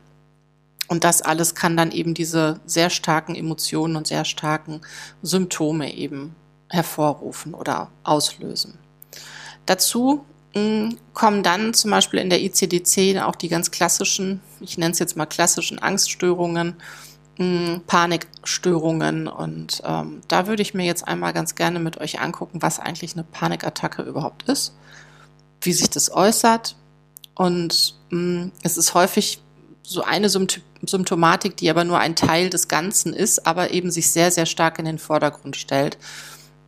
Und 0.88 1.04
das 1.04 1.22
alles 1.22 1.54
kann 1.54 1.76
dann 1.76 1.92
eben 1.92 2.14
diese 2.14 2.60
sehr 2.66 2.90
starken 2.90 3.34
Emotionen 3.34 3.96
und 3.96 4.06
sehr 4.06 4.24
starken 4.24 4.80
Symptome 5.22 5.94
eben 5.94 6.34
hervorrufen 6.68 7.54
oder 7.54 7.90
auslösen. 8.02 8.78
Dazu 9.66 10.24
kommen 11.14 11.42
dann 11.44 11.74
zum 11.74 11.92
Beispiel 11.92 12.18
in 12.18 12.28
der 12.28 12.40
ICD-10 12.40 13.22
auch 13.22 13.36
die 13.36 13.48
ganz 13.48 13.70
klassischen, 13.70 14.40
ich 14.60 14.78
nenne 14.78 14.90
es 14.90 14.98
jetzt 14.98 15.16
mal 15.16 15.26
klassischen 15.26 15.78
Angststörungen, 15.78 16.74
Panikstörungen. 17.86 19.28
Und 19.28 19.82
ähm, 19.84 20.20
da 20.28 20.46
würde 20.46 20.62
ich 20.62 20.74
mir 20.74 20.84
jetzt 20.84 21.06
einmal 21.06 21.32
ganz 21.32 21.54
gerne 21.54 21.78
mit 21.78 21.98
euch 21.98 22.20
angucken, 22.20 22.62
was 22.62 22.80
eigentlich 22.80 23.14
eine 23.14 23.24
Panikattacke 23.24 24.02
überhaupt 24.02 24.42
ist, 24.48 24.74
wie 25.62 25.72
sich 25.72 25.88
das 25.88 26.10
äußert. 26.10 26.76
Und 27.34 27.94
mh, 28.10 28.50
es 28.62 28.76
ist 28.76 28.94
häufig 28.94 29.42
so 29.82 30.02
eine 30.02 30.28
Symptomatik, 30.28 31.56
die 31.56 31.70
aber 31.70 31.84
nur 31.84 31.98
ein 31.98 32.16
Teil 32.16 32.50
des 32.50 32.68
Ganzen 32.68 33.12
ist, 33.12 33.46
aber 33.46 33.70
eben 33.70 33.90
sich 33.90 34.10
sehr, 34.10 34.30
sehr 34.30 34.46
stark 34.46 34.78
in 34.78 34.84
den 34.84 34.98
Vordergrund 34.98 35.56
stellt. 35.56 35.98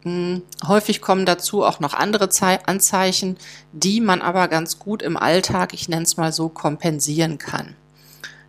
Hm, 0.02 0.42
häufig 0.66 1.00
kommen 1.00 1.26
dazu 1.26 1.64
auch 1.64 1.78
noch 1.78 1.94
andere 1.94 2.28
Anzeichen, 2.66 3.36
die 3.72 4.00
man 4.00 4.20
aber 4.20 4.48
ganz 4.48 4.78
gut 4.78 5.02
im 5.02 5.16
Alltag, 5.16 5.74
ich 5.74 5.88
nenne 5.88 6.02
es 6.02 6.16
mal 6.16 6.32
so, 6.32 6.48
kompensieren 6.48 7.38
kann. 7.38 7.76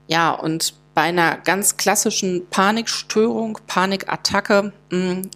Ja, 0.08 0.32
und 0.32 0.74
bei 0.96 1.04
einer 1.04 1.38
ganz 1.38 1.78
klassischen 1.78 2.48
Panikstörung, 2.50 3.60
Panikattacke, 3.68 4.74
hm, 4.90 5.30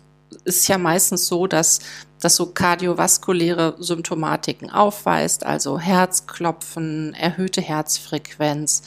ist 0.43 0.67
ja 0.67 0.77
meistens 0.77 1.27
so, 1.27 1.46
dass 1.48 1.79
das 2.27 2.36
so 2.36 2.48
kardiovaskuläre 2.48 3.77
Symptomatiken 3.79 4.69
aufweist, 4.69 5.46
also 5.46 5.79
Herzklopfen, 5.79 7.13
erhöhte 7.13 7.62
Herzfrequenz, 7.62 8.81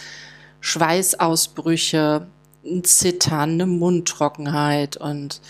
Schweißausbrüche, 0.60 2.26
Zittern, 2.82 3.52
eine 3.52 3.64
Mundtrockenheit 3.64 4.98
und 4.98 5.40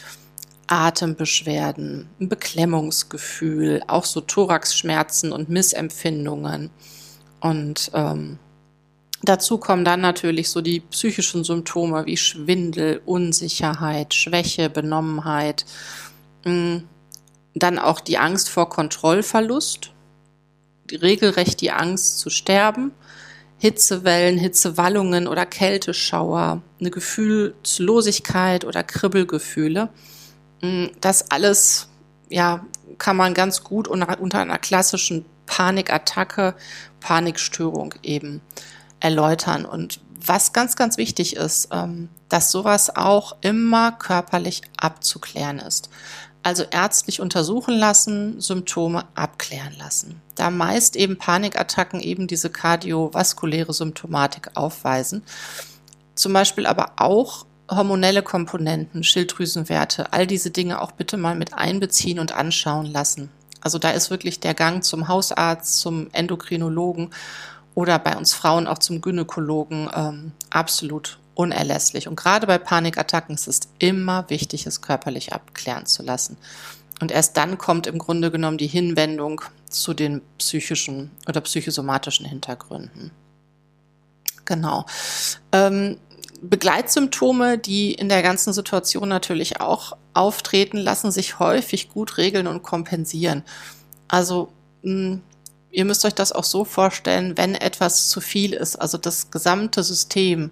Atembeschwerden, 0.69 2.09
ein 2.21 2.29
Beklemmungsgefühl, 2.29 3.83
auch 3.89 4.05
so 4.05 4.21
Thoraxschmerzen 4.21 5.33
und 5.33 5.49
Missempfindungen. 5.49 6.71
Und 7.41 7.91
ähm, 7.93 8.39
dazu 9.25 9.59
kommen 9.59 9.85
dann 9.85 10.01
natürlich 10.01 10.49
so 10.49 10.61
die 10.61 10.79
psychischen 10.79 11.43
Symptome 11.43 12.07
wie 12.07 12.17
Schwindel, 12.17 13.03
Unsicherheit, 13.05 14.15
Schwäche, 14.15 14.71
Benommenheit. 14.71 15.65
Mm, 16.45 16.85
Dann 17.55 17.79
auch 17.79 18.01
die 18.01 18.19
Angst 18.19 18.49
vor 18.49 18.69
Kontrollverlust, 18.69 19.93
regelrecht 20.93 21.61
die 21.61 21.73
Angst 21.73 22.19
zu 22.19 22.31
sterben, 22.31 22.93
Hitzewellen, 23.59 24.39
Hitzewallungen 24.39 25.27
oder 25.29 25.45
Kälteschauer, 25.45 26.63
eine 26.81 26.91
Gefühlslosigkeit 26.91 28.65
oder 28.65 28.83
Kribbelgefühle. 28.83 29.91
Mm, 30.63 30.87
das 31.01 31.31
alles, 31.31 31.89
ja, 32.31 32.65
kann 32.97 33.17
man 33.17 33.35
ganz 33.35 33.63
gut 33.63 33.87
unter, 33.87 34.19
unter 34.21 34.41
einer 34.41 34.59
klassischen 34.59 35.27
Panikattacke, 35.45 36.55
Panikstörung 37.01 37.95
eben 38.03 38.41
erläutern. 39.01 39.67
Und 39.67 40.01
was 40.25 40.53
ganz, 40.53 40.77
ganz 40.77 40.97
wichtig 40.97 41.37
ist, 41.37 41.69
ähm, 41.73 42.09
dass 42.29 42.51
sowas 42.51 42.95
auch 42.95 43.37
immer 43.41 43.93
körperlich 43.93 44.63
abzuklären 44.77 45.59
ist. 45.59 45.91
Also 46.43 46.65
ärztlich 46.71 47.21
untersuchen 47.21 47.75
lassen, 47.75 48.41
Symptome 48.41 49.05
abklären 49.15 49.75
lassen. 49.79 50.23
Da 50.37 50.51
meist 50.51 50.97
eben 50.97 51.19
Panikattacken 51.19 52.01
eben 52.01 52.27
diese 52.27 52.49
kardiovaskuläre 52.49 53.75
Symptomatik 53.75 54.51
aufweisen. 54.55 55.23
Zum 56.15 56.33
Beispiel 56.33 56.67
aber 56.67 56.93
auch 56.97 57.45
hormonelle 57.71 58.23
Komponenten, 58.23 59.05
Schilddrüsenwerte, 59.05 60.13
all 60.13 60.27
diese 60.27 60.51
Dinge 60.51 60.81
auch 60.81 60.93
bitte 60.93 61.17
mal 61.17 61.37
mit 61.37 61.55
einbeziehen 61.55 62.19
und 62.19 62.33
anschauen 62.33 62.87
lassen. 62.87 63.31
Also 63.61 63.79
da 63.79 63.91
ist 63.91 64.11
wirklich 64.11 64.41
der 64.41 64.55
Gang 64.55 64.83
zum 64.83 65.09
Hausarzt, 65.09 65.79
zum 65.81 66.09
Endokrinologen 66.13 67.11
oder 67.75 67.99
bei 67.99 68.17
uns 68.17 68.35
Frauen 68.35 68.67
auch 68.67 68.79
zum 68.79 69.01
Gynäkologen 69.01 69.89
ähm, 69.95 70.33
absolut 70.51 71.20
unerlässlich. 71.41 72.07
Und 72.07 72.17
gerade 72.17 72.47
bei 72.47 72.59
Panikattacken 72.59 73.35
ist 73.35 73.49
es 73.49 73.61
immer 73.79 74.29
wichtig, 74.29 74.67
es 74.67 74.83
körperlich 74.83 75.33
abklären 75.33 75.87
zu 75.87 76.03
lassen. 76.03 76.37
Und 77.01 77.11
erst 77.11 77.39
dann 77.39 77.57
kommt 77.57 77.87
im 77.87 77.99
Grunde 77.99 78.31
genommen 78.31 78.59
die 78.59 78.67
Hinwendung 78.67 79.41
zu 79.71 79.95
den 79.95 80.21
psychischen 80.37 81.11
oder 81.27 81.41
psychosomatischen 81.41 82.27
Hintergründen. 82.27 83.11
Genau. 84.45 84.85
Ähm, 85.53 85.97
Begleitsymptome, 86.43 87.57
die 87.57 87.95
in 87.95 88.11
der 88.11 88.23
ganzen 88.23 88.53
Situation 88.53 89.09
natürlich 89.09 89.61
auch 89.63 89.97
auftreten, 90.13 90.77
lassen 90.77 91.11
sich 91.11 91.39
häufig 91.39 91.89
gut 91.89 92.19
regeln 92.19 92.47
und 92.47 92.63
kompensieren. 92.63 93.45
Also 94.09 94.53
mh, 94.83 94.93
hm, 94.93 95.23
ihr 95.71 95.85
müsst 95.85 96.05
euch 96.05 96.15
das 96.15 96.33
auch 96.33 96.45
so 96.45 96.65
vorstellen, 96.65 97.37
wenn 97.37 97.55
etwas 97.55 98.09
zu 98.09 98.21
viel 98.21 98.53
ist, 98.53 98.77
also 98.77 98.99
das 98.99 99.31
gesamte 99.31 99.83
System, 99.83 100.51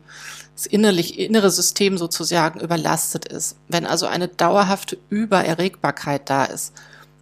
das 0.55 0.67
innerlich, 0.67 1.19
innere 1.19 1.51
System 1.51 1.99
sozusagen 1.99 2.61
überlastet 2.61 3.27
ist, 3.27 3.57
wenn 3.69 3.87
also 3.87 4.07
eine 4.07 4.29
dauerhafte 4.29 4.99
Übererregbarkeit 5.11 6.29
da 6.31 6.45
ist 6.45 6.73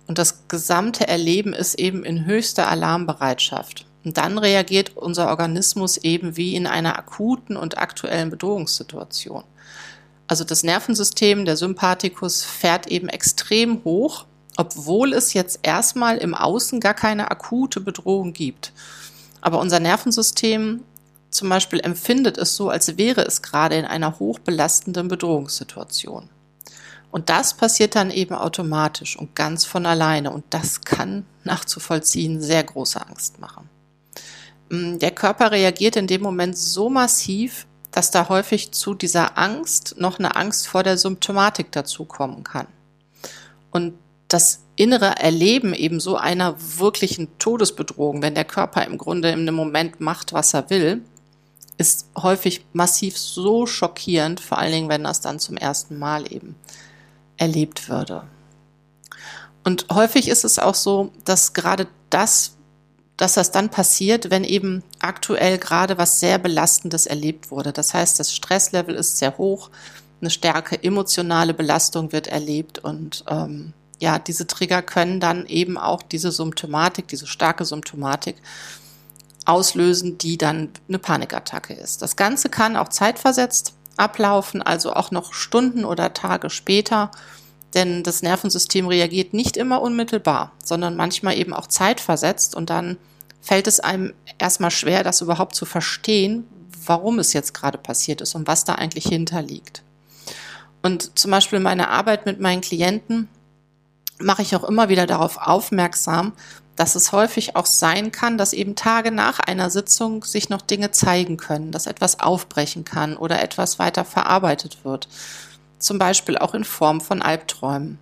und 0.07 0.19
das 0.19 0.49
gesamte 0.49 1.09
Erleben 1.09 1.53
ist 1.53 1.79
eben 1.79 2.05
in 2.05 2.27
höchster 2.27 2.69
Alarmbereitschaft. 2.69 3.87
Und 4.05 4.19
dann 4.19 4.39
reagiert 4.39 4.97
unser 4.97 5.29
Organismus 5.29 5.97
eben 5.97 6.37
wie 6.37 6.55
in 6.55 6.69
einer 6.69 6.97
akuten 6.97 7.57
und 7.57 7.79
aktuellen 7.79 8.31
Bedrohungssituation. 8.31 9.43
Also 10.29 10.45
das 10.45 10.63
Nervensystem, 10.63 11.45
der 11.45 11.57
Sympathikus, 11.57 12.45
fährt 12.45 12.87
eben 12.87 13.09
extrem 13.09 13.83
hoch 13.83 14.27
obwohl 14.57 15.13
es 15.13 15.33
jetzt 15.33 15.61
erstmal 15.63 16.19
im 16.19 16.35
Außen 16.35 16.81
gar 16.81 16.95
keine 16.95 17.31
akute 17.31 17.81
Bedrohung 17.81 18.33
gibt. 18.33 18.73
Aber 19.41 19.59
unser 19.59 19.81
Nervensystem 19.81 20.83
zum 21.31 21.49
Beispiel 21.49 21.81
empfindet 21.81 22.39
es 22.39 22.57
so, 22.57 22.71
als 22.71 22.97
wäre 22.97 23.23
es 23.23 23.43
gerade 23.43 23.77
in 23.77 23.85
einer 23.85 24.19
hochbelastenden 24.19 25.09
Bedrohungssituation. 25.09 26.31
Und 27.11 27.31
das 27.31 27.55
passiert 27.55 27.95
dann 27.95 28.11
eben 28.11 28.35
automatisch 28.35 29.19
und 29.19 29.35
ganz 29.35 29.65
von 29.65 29.87
alleine. 29.87 30.31
Und 30.31 30.45
das 30.51 30.83
kann 30.83 31.25
nachzuvollziehen 31.45 32.41
sehr 32.41 32.65
große 32.65 33.01
Angst 33.07 33.41
machen. 33.41 33.69
Mm, 34.71 34.99
der 34.99 35.13
Körper 35.13 35.51
reagiert 35.51 35.97
in 35.97 36.07
dem 36.07 36.23
Moment 36.23 36.57
so 36.59 36.91
massiv, 36.91 37.67
dass 37.91 38.11
da 38.11 38.29
häufig 38.29 38.73
zu 38.73 38.95
dieser 38.95 39.39
Angst 39.39 39.95
noch 39.99 40.19
eine 40.19 40.37
Angst 40.37 40.69
vor 40.69 40.83
der 40.83 40.99
Symptomatik 40.99 41.73
dazukommen 41.73 42.45
kann. 42.45 42.67
Und 43.71 43.95
das 44.29 44.61
innere 44.77 45.17
Erleben 45.19 45.75
eben 45.75 46.01
so 46.01 46.17
einer 46.17 46.57
wirklichen 46.79 47.39
Todesbedrohung, 47.39 48.23
wenn 48.23 48.35
der 48.35 48.45
Körper 48.45 48.85
im 48.85 48.99
Grunde 48.99 49.31
in 49.31 49.41
einem 49.41 49.55
Moment 49.55 50.01
macht, 50.01 50.33
was 50.33 50.55
er 50.55 50.69
will, 50.71 51.03
ist 51.79 52.09
häufig 52.17 52.65
massiv 52.73 53.19
so 53.19 53.67
schockierend, 53.67 54.41
vor 54.41 54.59
allen 54.59 54.73
Dingen, 54.73 54.89
wenn 54.89 55.05
das 55.05 55.21
dann 55.21 55.39
zum 55.39 55.57
ersten 55.57 55.99
Mal 55.99 56.31
eben 56.33 56.57
erlebt 57.37 57.89
würde. 57.89 58.25
Und 59.65 59.87
häufig 59.93 60.29
ist 60.29 60.45
es 60.45 60.59
auch 60.59 60.75
so, 60.75 61.11
dass 61.25 61.53
gerade 61.53 61.87
das, 62.09 62.57
dass 63.17 63.35
das 63.35 63.51
dann 63.51 63.71
passiert, 63.71 64.31
wenn 64.31 64.45
eben 64.45 64.83
aktuell 65.01 65.59
gerade 65.59 65.99
was 65.99 66.21
sehr 66.21 66.39
Belastendes 66.39 67.07
erlebt 67.07 67.51
wurde. 67.51 67.73
Das 67.73 67.93
heißt, 67.93 68.21
das 68.21 68.35
Stresslevel 68.35 68.95
ist 68.95 69.19
sehr 69.19 69.37
hoch, 69.39 69.71
eine 70.21 70.31
stärke 70.31 70.83
emotionale 70.83 71.53
Belastung 71.53 72.13
wird 72.13 72.27
erlebt 72.27 72.79
und 72.79 73.25
ähm, 73.29 73.75
ja, 73.99 74.19
diese 74.19 74.47
Trigger 74.47 74.83
können 74.83 75.21
dann 75.21 75.47
eben 75.47 75.79
auch 75.79 76.03
diese 76.03 76.31
Symptomatik, 76.31 77.09
diese 77.09 77.27
starke 77.27 77.65
Symptomatik 77.65 78.37
auslösen, 79.47 80.19
die 80.19 80.37
dann 80.37 80.71
eine 80.89 80.99
Panikattacke 80.99 81.73
ist. 81.73 82.03
Das 82.03 82.17
Ganze 82.17 82.49
kann 82.49 82.77
auch 82.77 82.89
zeitversetzt 82.89 83.75
ablaufen, 83.97 84.61
also 84.61 84.93
auch 84.93 85.11
noch 85.11 85.33
Stunden 85.33 85.85
oder 85.85 86.13
Tage 86.13 86.51
später, 86.51 87.11
denn 87.75 88.03
das 88.03 88.23
Nervensystem 88.23 88.87
reagiert 88.89 89.33
nicht 89.33 89.57
immer 89.57 89.81
unmittelbar, 89.81 90.53
sondern 90.63 90.97
manchmal 90.97 91.37
eben 91.39 91.55
auch 91.55 91.67
zeitversetzt 91.67 92.55
und 92.55 92.71
dann 92.71 92.99
fällt 93.41 93.67
es 93.67 93.81
einem 93.81 94.13
erstmal 94.39 94.71
schwer, 94.71 95.05
das 95.05 95.21
überhaupt 95.21 95.55
zu 95.55 95.65
verstehen, 95.65 96.47
warum 96.85 97.19
es 97.19 97.33
jetzt 97.33 97.55
gerade 97.55 97.79
passiert 97.79 98.21
ist 98.21 98.35
und 98.35 98.47
was 98.47 98.65
da 98.65 98.75
eigentlich 98.75 99.07
hinterliegt. 99.07 99.83
Und 100.83 101.19
zum 101.19 101.31
Beispiel 101.31 101.61
meine 101.61 101.89
Arbeit 101.89 102.27
mit 102.27 102.41
meinen 102.41 102.61
Klienten 102.61 103.29
mache 104.19 104.43
ich 104.43 104.57
auch 104.57 104.65
immer 104.65 104.89
wieder 104.89 105.07
darauf 105.07 105.39
aufmerksam, 105.39 106.33
dass 106.77 106.95
es 106.95 107.13
häufig 107.13 107.57
auch 107.57 107.67
sein 107.67 108.13
kann, 108.13 108.39
dass 108.39 108.53
eben 108.53 108.77
Tage 108.77 109.11
nach 109.11 109.41
einer 109.41 109.71
Sitzung 109.71 110.25
sich 110.25 110.51
noch 110.51 110.61
Dinge 110.61 110.91
zeigen 110.91 111.39
können, 111.39 111.73
dass 111.73 111.87
etwas 111.87 112.21
aufbrechen 112.21 112.85
kann 112.85 113.17
oder 113.17 113.43
etwas 113.43 113.79
weiter 113.79 114.05
verarbeitet 114.05 114.85
wird. 114.85 115.09
Zum 115.79 115.99
Beispiel 115.99 116.37
auch 116.37 116.55
in 116.55 116.65
Form 116.65 117.01
von 117.01 117.23
Albträumen. 117.23 117.99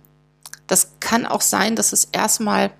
Das 0.67 0.91
kann 0.99 1.25
auch 1.25 1.41
sein, 1.41 1.75
dass 1.75 1.93
es 1.93 2.05
erstmal 2.05 2.71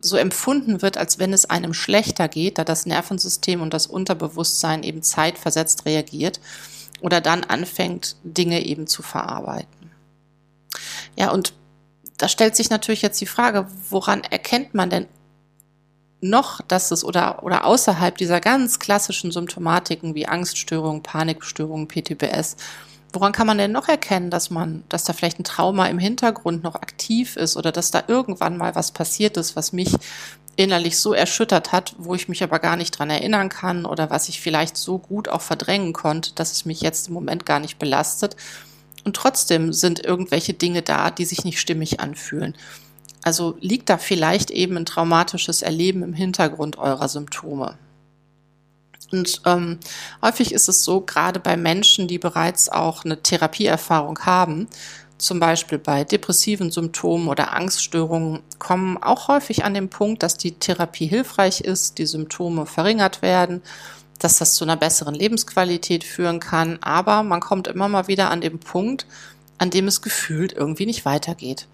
so 0.00 0.16
empfunden 0.16 0.82
wird, 0.82 0.96
als 0.96 1.18
wenn 1.18 1.32
es 1.32 1.48
einem 1.48 1.74
schlechter 1.74 2.28
geht, 2.28 2.58
da 2.58 2.64
das 2.64 2.86
Nervensystem 2.86 3.60
und 3.60 3.74
das 3.74 3.86
Unterbewusstsein 3.86 4.82
eben 4.82 5.02
zeitversetzt 5.02 5.84
reagiert 5.84 6.40
oder 7.00 7.20
dann 7.20 7.44
anfängt, 7.44 8.16
Dinge 8.24 8.64
eben 8.64 8.86
zu 8.86 9.02
verarbeiten. 9.02 9.90
Ja, 11.16 11.30
und 11.30 11.54
da 12.20 12.28
stellt 12.28 12.54
sich 12.54 12.68
natürlich 12.68 13.00
jetzt 13.02 13.20
die 13.20 13.26
Frage, 13.26 13.66
woran 13.88 14.22
erkennt 14.22 14.74
man 14.74 14.90
denn 14.90 15.06
noch, 16.20 16.60
dass 16.60 16.90
es 16.90 17.02
oder, 17.02 17.42
oder 17.44 17.64
außerhalb 17.64 18.16
dieser 18.18 18.40
ganz 18.40 18.78
klassischen 18.78 19.30
Symptomatiken 19.32 20.14
wie 20.14 20.26
Angststörungen, 20.26 21.02
Panikstörungen, 21.02 21.88
PTBS, 21.88 22.56
woran 23.14 23.32
kann 23.32 23.46
man 23.46 23.56
denn 23.56 23.72
noch 23.72 23.88
erkennen, 23.88 24.30
dass 24.30 24.50
man, 24.50 24.84
dass 24.90 25.04
da 25.04 25.14
vielleicht 25.14 25.40
ein 25.40 25.44
Trauma 25.44 25.86
im 25.86 25.98
Hintergrund 25.98 26.62
noch 26.62 26.74
aktiv 26.74 27.36
ist 27.36 27.56
oder 27.56 27.72
dass 27.72 27.90
da 27.90 28.04
irgendwann 28.06 28.58
mal 28.58 28.74
was 28.74 28.92
passiert 28.92 29.38
ist, 29.38 29.56
was 29.56 29.72
mich 29.72 29.96
innerlich 30.56 30.98
so 30.98 31.14
erschüttert 31.14 31.72
hat, 31.72 31.94
wo 31.96 32.14
ich 32.14 32.28
mich 32.28 32.42
aber 32.42 32.58
gar 32.58 32.76
nicht 32.76 32.90
dran 32.90 33.08
erinnern 33.08 33.48
kann 33.48 33.86
oder 33.86 34.10
was 34.10 34.28
ich 34.28 34.42
vielleicht 34.42 34.76
so 34.76 34.98
gut 34.98 35.30
auch 35.30 35.40
verdrängen 35.40 35.94
konnte, 35.94 36.34
dass 36.34 36.52
es 36.52 36.66
mich 36.66 36.82
jetzt 36.82 37.08
im 37.08 37.14
Moment 37.14 37.46
gar 37.46 37.60
nicht 37.60 37.78
belastet 37.78 38.36
und 39.04 39.16
trotzdem 39.16 39.72
sind 39.72 40.04
irgendwelche 40.04 40.54
Dinge 40.54 40.82
da, 40.82 41.10
die 41.10 41.24
sich 41.24 41.44
nicht 41.44 41.60
stimmig 41.60 42.00
anfühlen. 42.00 42.54
Also 43.22 43.56
liegt 43.60 43.90
da 43.90 43.98
vielleicht 43.98 44.50
eben 44.50 44.76
ein 44.76 44.86
traumatisches 44.86 45.62
Erleben 45.62 46.02
im 46.02 46.14
Hintergrund 46.14 46.78
eurer 46.78 47.08
Symptome. 47.08 47.78
Und 49.12 49.42
ähm, 49.44 49.78
häufig 50.22 50.52
ist 50.52 50.68
es 50.68 50.84
so, 50.84 51.00
gerade 51.00 51.40
bei 51.40 51.56
Menschen, 51.56 52.08
die 52.08 52.18
bereits 52.18 52.68
auch 52.68 53.04
eine 53.04 53.22
Therapieerfahrung 53.22 54.20
haben, 54.20 54.68
zum 55.18 55.40
Beispiel 55.40 55.78
bei 55.78 56.04
depressiven 56.04 56.70
Symptomen 56.70 57.28
oder 57.28 57.52
Angststörungen, 57.52 58.40
kommen 58.58 58.96
auch 59.02 59.28
häufig 59.28 59.64
an 59.64 59.74
den 59.74 59.90
Punkt, 59.90 60.22
dass 60.22 60.36
die 60.36 60.52
Therapie 60.52 61.06
hilfreich 61.06 61.60
ist, 61.60 61.98
die 61.98 62.06
Symptome 62.06 62.66
verringert 62.66 63.20
werden 63.20 63.62
dass 64.20 64.38
das 64.38 64.54
zu 64.54 64.64
einer 64.64 64.76
besseren 64.76 65.14
Lebensqualität 65.14 66.04
führen 66.04 66.40
kann. 66.40 66.78
Aber 66.82 67.22
man 67.22 67.40
kommt 67.40 67.66
immer 67.66 67.88
mal 67.88 68.06
wieder 68.06 68.30
an 68.30 68.40
den 68.40 68.60
Punkt, 68.60 69.06
an 69.58 69.70
dem 69.70 69.88
es 69.88 70.02
gefühlt 70.02 70.52
irgendwie 70.52 70.86
nicht 70.86 71.04
weitergeht. 71.04 71.66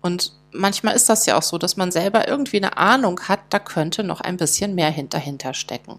Und 0.00 0.32
manchmal 0.52 0.94
ist 0.94 1.08
das 1.08 1.26
ja 1.26 1.38
auch 1.38 1.42
so, 1.42 1.58
dass 1.58 1.76
man 1.76 1.90
selber 1.90 2.28
irgendwie 2.28 2.58
eine 2.58 2.76
Ahnung 2.76 3.20
hat, 3.28 3.40
da 3.50 3.58
könnte 3.58 4.04
noch 4.04 4.20
ein 4.20 4.36
bisschen 4.36 4.74
mehr 4.74 4.90
hinter 4.90 5.54
stecken. 5.54 5.98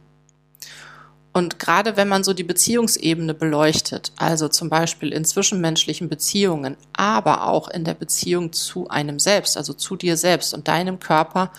Und 1.33 1.57
gerade 1.57 1.97
wenn 1.97 2.07
man 2.07 2.23
so 2.23 2.33
die 2.33 2.43
Beziehungsebene 2.43 3.33
beleuchtet, 3.33 4.11
also 4.17 4.49
zum 4.49 4.69
Beispiel 4.69 5.11
in 5.11 5.25
zwischenmenschlichen 5.25 6.07
Beziehungen, 6.07 6.77
aber 6.93 7.47
auch 7.47 7.69
in 7.69 7.83
der 7.83 7.95
Beziehung 7.95 8.53
zu 8.53 8.87
einem 8.89 9.17
selbst, 9.17 9.57
also 9.57 9.73
zu 9.73 9.95
dir 9.95 10.15
selbst 10.15 10.53
und 10.53 10.67
deinem 10.67 10.99
Körper, 10.99 11.51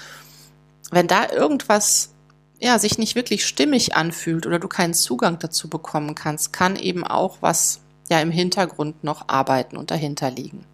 wenn 0.92 1.08
da 1.08 1.28
irgendwas 1.28 2.13
ja, 2.61 2.78
sich 2.78 2.99
nicht 2.99 3.14
wirklich 3.14 3.46
stimmig 3.46 3.96
anfühlt 3.96 4.46
oder 4.46 4.58
du 4.58 4.68
keinen 4.68 4.94
Zugang 4.94 5.38
dazu 5.38 5.68
bekommen 5.68 6.14
kannst, 6.14 6.52
kann 6.52 6.76
eben 6.76 7.04
auch 7.04 7.38
was 7.40 7.80
ja 8.08 8.20
im 8.20 8.30
Hintergrund 8.30 9.04
noch 9.04 9.28
arbeiten 9.28 9.76
und 9.76 9.90
dahinter 9.90 10.30
liegen. 10.30 10.64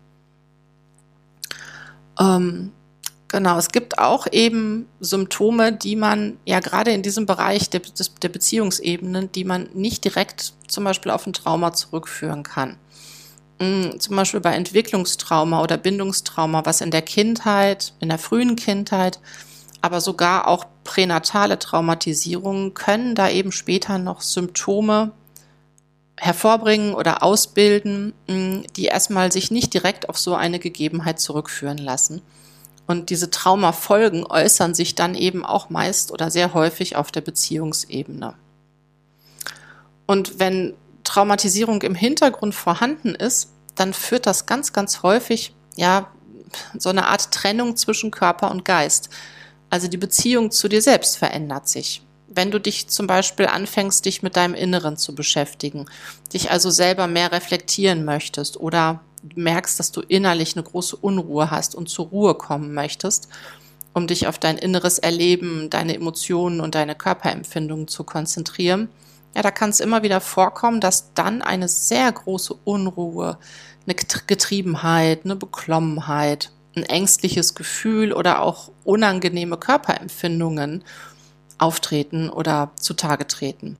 Ähm, 2.18 2.72
Genau, 3.32 3.58
es 3.58 3.68
gibt 3.68 4.00
auch 4.00 4.26
eben 4.32 4.88
Symptome, 4.98 5.72
die 5.72 5.94
man 5.94 6.38
ja 6.44 6.58
gerade 6.58 6.90
in 6.90 7.02
diesem 7.02 7.26
Bereich 7.26 7.70
der, 7.70 7.80
der 8.22 8.28
Beziehungsebenen, 8.28 9.30
die 9.30 9.44
man 9.44 9.68
nicht 9.72 10.04
direkt 10.04 10.52
zum 10.66 10.82
Beispiel 10.82 11.12
auf 11.12 11.28
ein 11.28 11.32
Trauma 11.32 11.72
zurückführen 11.72 12.42
kann. 12.42 12.76
Mm, 13.60 14.00
zum 14.00 14.16
Beispiel 14.16 14.40
bei 14.40 14.54
Entwicklungstrauma 14.54 15.62
oder 15.62 15.76
Bindungstrauma, 15.76 16.66
was 16.66 16.80
in 16.80 16.90
der 16.90 17.02
Kindheit, 17.02 17.92
in 18.00 18.08
der 18.08 18.18
frühen 18.18 18.56
Kindheit, 18.56 19.20
aber 19.82 20.00
sogar 20.00 20.46
auch 20.46 20.64
pränatale 20.84 21.58
Traumatisierungen 21.58 22.74
können 22.74 23.14
da 23.14 23.28
eben 23.28 23.52
später 23.52 23.98
noch 23.98 24.20
Symptome 24.20 25.12
hervorbringen 26.16 26.94
oder 26.94 27.22
ausbilden, 27.22 28.12
mm, 28.28 28.62
die 28.76 28.86
erstmal 28.86 29.32
sich 29.32 29.50
nicht 29.50 29.72
direkt 29.72 30.08
auf 30.08 30.18
so 30.18 30.34
eine 30.34 30.58
Gegebenheit 30.58 31.18
zurückführen 31.18 31.78
lassen. 31.78 32.20
Und 32.86 33.10
diese 33.10 33.30
Traumafolgen 33.30 34.26
äußern 34.26 34.74
sich 34.74 34.94
dann 34.94 35.14
eben 35.14 35.44
auch 35.46 35.70
meist 35.70 36.12
oder 36.12 36.30
sehr 36.30 36.54
häufig 36.54 36.96
auf 36.96 37.10
der 37.10 37.20
Beziehungsebene. 37.20 38.34
Und 40.06 40.38
wenn 40.40 40.74
Traumatisierung 41.04 41.82
im 41.82 41.94
Hintergrund 41.94 42.54
vorhanden 42.54 43.14
ist, 43.14 43.50
dann 43.76 43.94
führt 43.94 44.26
das 44.26 44.46
ganz, 44.46 44.72
ganz 44.72 45.02
häufig, 45.02 45.54
ja, 45.76 46.10
so 46.76 46.88
eine 46.88 47.06
Art 47.06 47.30
Trennung 47.30 47.76
zwischen 47.76 48.10
Körper 48.10 48.50
und 48.50 48.64
Geist. 48.64 49.08
Also 49.70 49.88
die 49.88 49.96
Beziehung 49.96 50.50
zu 50.50 50.68
dir 50.68 50.82
selbst 50.82 51.16
verändert 51.16 51.68
sich. 51.68 52.02
Wenn 52.28 52.50
du 52.50 52.60
dich 52.60 52.88
zum 52.88 53.06
Beispiel 53.06 53.46
anfängst, 53.46 54.04
dich 54.04 54.22
mit 54.22 54.36
deinem 54.36 54.54
Inneren 54.54 54.96
zu 54.96 55.14
beschäftigen, 55.14 55.86
dich 56.32 56.50
also 56.50 56.70
selber 56.70 57.06
mehr 57.06 57.32
reflektieren 57.32 58.04
möchtest 58.04 58.58
oder 58.58 59.00
merkst, 59.34 59.78
dass 59.78 59.92
du 59.92 60.00
innerlich 60.00 60.56
eine 60.56 60.62
große 60.62 60.96
Unruhe 60.96 61.50
hast 61.50 61.74
und 61.74 61.88
zur 61.88 62.06
Ruhe 62.06 62.34
kommen 62.34 62.72
möchtest, 62.72 63.28
um 63.92 64.06
dich 64.06 64.26
auf 64.26 64.38
dein 64.38 64.58
inneres 64.58 64.98
Erleben, 64.98 65.70
deine 65.70 65.94
Emotionen 65.94 66.60
und 66.60 66.74
deine 66.74 66.94
Körperempfindungen 66.94 67.88
zu 67.88 68.04
konzentrieren, 68.04 68.88
ja, 69.34 69.42
da 69.42 69.50
kann 69.50 69.70
es 69.70 69.80
immer 69.80 70.02
wieder 70.02 70.20
vorkommen, 70.20 70.80
dass 70.80 71.14
dann 71.14 71.42
eine 71.42 71.68
sehr 71.68 72.10
große 72.10 72.54
Unruhe, 72.64 73.38
eine 73.86 73.94
Getriebenheit, 73.94 75.24
eine 75.24 75.36
Beklommenheit, 75.36 76.50
ein 76.76 76.84
ängstliches 76.84 77.54
Gefühl 77.54 78.12
oder 78.12 78.42
auch 78.42 78.70
unangenehme 78.84 79.56
Körperempfindungen 79.56 80.84
auftreten 81.58 82.30
oder 82.30 82.70
zutage 82.76 83.26
treten. 83.26 83.76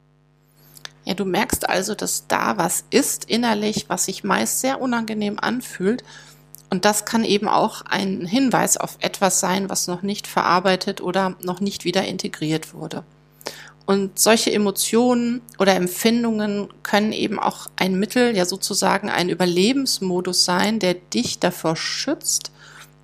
Ja, 1.05 1.15
du 1.15 1.25
merkst 1.25 1.69
also, 1.69 1.95
dass 1.95 2.27
da 2.27 2.59
was 2.59 2.85
ist 2.91 3.25
innerlich, 3.25 3.87
was 3.89 4.05
sich 4.05 4.23
meist 4.23 4.61
sehr 4.61 4.81
unangenehm 4.81 5.39
anfühlt. 5.41 6.05
Und 6.69 6.85
das 6.85 7.05
kann 7.05 7.25
eben 7.25 7.49
auch 7.49 7.83
ein 7.83 8.27
Hinweis 8.27 8.77
auf 8.77 8.97
etwas 9.01 9.41
sein, 9.41 9.69
was 9.71 9.89
noch 9.89 10.03
nicht 10.03 10.27
verarbeitet 10.27 11.01
oder 11.01 11.37
noch 11.43 11.61
nicht 11.61 11.85
wieder 11.85 12.05
integriert 12.05 12.75
wurde. 12.75 13.03
Und 13.87 14.21
solche 14.21 14.53
Emotionen 14.53 15.41
oder 15.59 15.75
Empfindungen 15.75 16.69
können 16.85 17.13
eben 17.13 17.41
auch 17.41 17.67
ein 17.75 17.99
Mittel, 17.99 18.37
ja 18.37 18.45
sozusagen 18.45 19.11
ein 19.11 19.29
Überlebensmodus 19.29 20.45
sein, 20.45 20.79
der 20.79 20.95
dich 20.95 21.41
davor 21.41 21.75
schützt, 21.75 22.53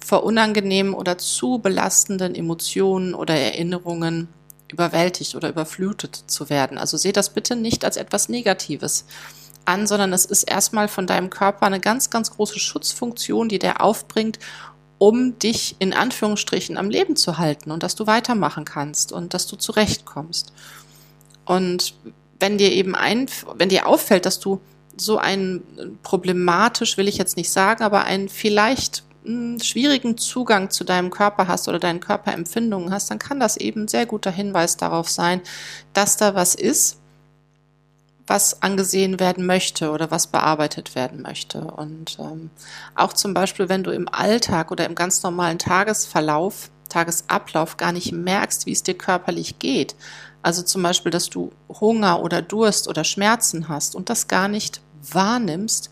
vor 0.06 0.22
unangenehmen 0.22 0.94
oder 0.94 1.18
zu 1.18 1.58
belastenden 1.58 2.36
Emotionen 2.36 3.12
oder 3.12 3.34
Erinnerungen 3.34 4.28
überwältigt 4.70 5.34
oder 5.34 5.48
überflutet 5.48 6.14
zu 6.28 6.48
werden. 6.48 6.78
Also 6.78 6.96
seht 6.96 7.16
das 7.16 7.30
bitte 7.30 7.56
nicht 7.56 7.84
als 7.84 7.96
etwas 7.96 8.28
Negatives 8.28 9.04
an, 9.64 9.88
sondern 9.88 10.12
es 10.12 10.24
ist 10.24 10.44
erstmal 10.44 10.86
von 10.86 11.08
deinem 11.08 11.28
Körper 11.28 11.66
eine 11.66 11.80
ganz, 11.80 12.08
ganz 12.08 12.30
große 12.30 12.60
Schutzfunktion, 12.60 13.48
die 13.48 13.58
der 13.58 13.80
aufbringt, 13.82 14.38
um 14.98 15.40
dich 15.40 15.74
in 15.80 15.92
Anführungsstrichen 15.92 16.76
am 16.76 16.88
Leben 16.88 17.16
zu 17.16 17.38
halten 17.38 17.72
und 17.72 17.82
dass 17.82 17.96
du 17.96 18.06
weitermachen 18.06 18.64
kannst 18.64 19.10
und 19.10 19.34
dass 19.34 19.48
du 19.48 19.56
zurechtkommst. 19.56 20.52
Und 21.44 21.94
wenn 22.38 22.58
dir 22.58 22.70
eben 22.70 22.94
ein, 22.94 23.26
wenn 23.56 23.70
dir 23.70 23.88
auffällt, 23.88 24.24
dass 24.24 24.38
du 24.38 24.60
so 24.96 25.18
ein 25.18 25.62
problematisch, 26.04 26.96
will 26.96 27.08
ich 27.08 27.18
jetzt 27.18 27.36
nicht 27.36 27.50
sagen, 27.50 27.82
aber 27.82 28.04
ein 28.04 28.28
vielleicht 28.28 29.02
schwierigen 29.60 30.16
Zugang 30.18 30.70
zu 30.70 30.84
deinem 30.84 31.10
Körper 31.10 31.48
hast 31.48 31.68
oder 31.68 31.78
deinen 31.78 32.00
Körperempfindungen 32.00 32.92
hast, 32.92 33.10
dann 33.10 33.18
kann 33.18 33.40
das 33.40 33.56
eben 33.56 33.82
ein 33.82 33.88
sehr 33.88 34.06
guter 34.06 34.30
Hinweis 34.30 34.76
darauf 34.76 35.08
sein, 35.08 35.40
dass 35.92 36.16
da 36.16 36.34
was 36.34 36.54
ist, 36.54 37.00
was 38.26 38.62
angesehen 38.62 39.20
werden 39.20 39.46
möchte 39.46 39.90
oder 39.90 40.10
was 40.10 40.26
bearbeitet 40.26 40.94
werden 40.94 41.22
möchte. 41.22 41.60
Und 41.60 42.18
ähm, 42.18 42.50
auch 42.94 43.12
zum 43.12 43.34
Beispiel, 43.34 43.68
wenn 43.68 43.84
du 43.84 43.90
im 43.92 44.08
Alltag 44.08 44.70
oder 44.70 44.86
im 44.86 44.94
ganz 44.94 45.22
normalen 45.22 45.58
Tagesverlauf, 45.58 46.70
Tagesablauf 46.88 47.76
gar 47.76 47.92
nicht 47.92 48.12
merkst, 48.12 48.66
wie 48.66 48.72
es 48.72 48.82
dir 48.82 48.96
körperlich 48.96 49.58
geht. 49.58 49.96
Also 50.42 50.62
zum 50.62 50.82
Beispiel, 50.82 51.10
dass 51.10 51.30
du 51.30 51.52
Hunger 51.68 52.22
oder 52.22 52.42
Durst 52.42 52.88
oder 52.88 53.04
Schmerzen 53.04 53.68
hast 53.68 53.94
und 53.94 54.10
das 54.10 54.28
gar 54.28 54.48
nicht 54.48 54.80
wahrnimmst, 55.12 55.90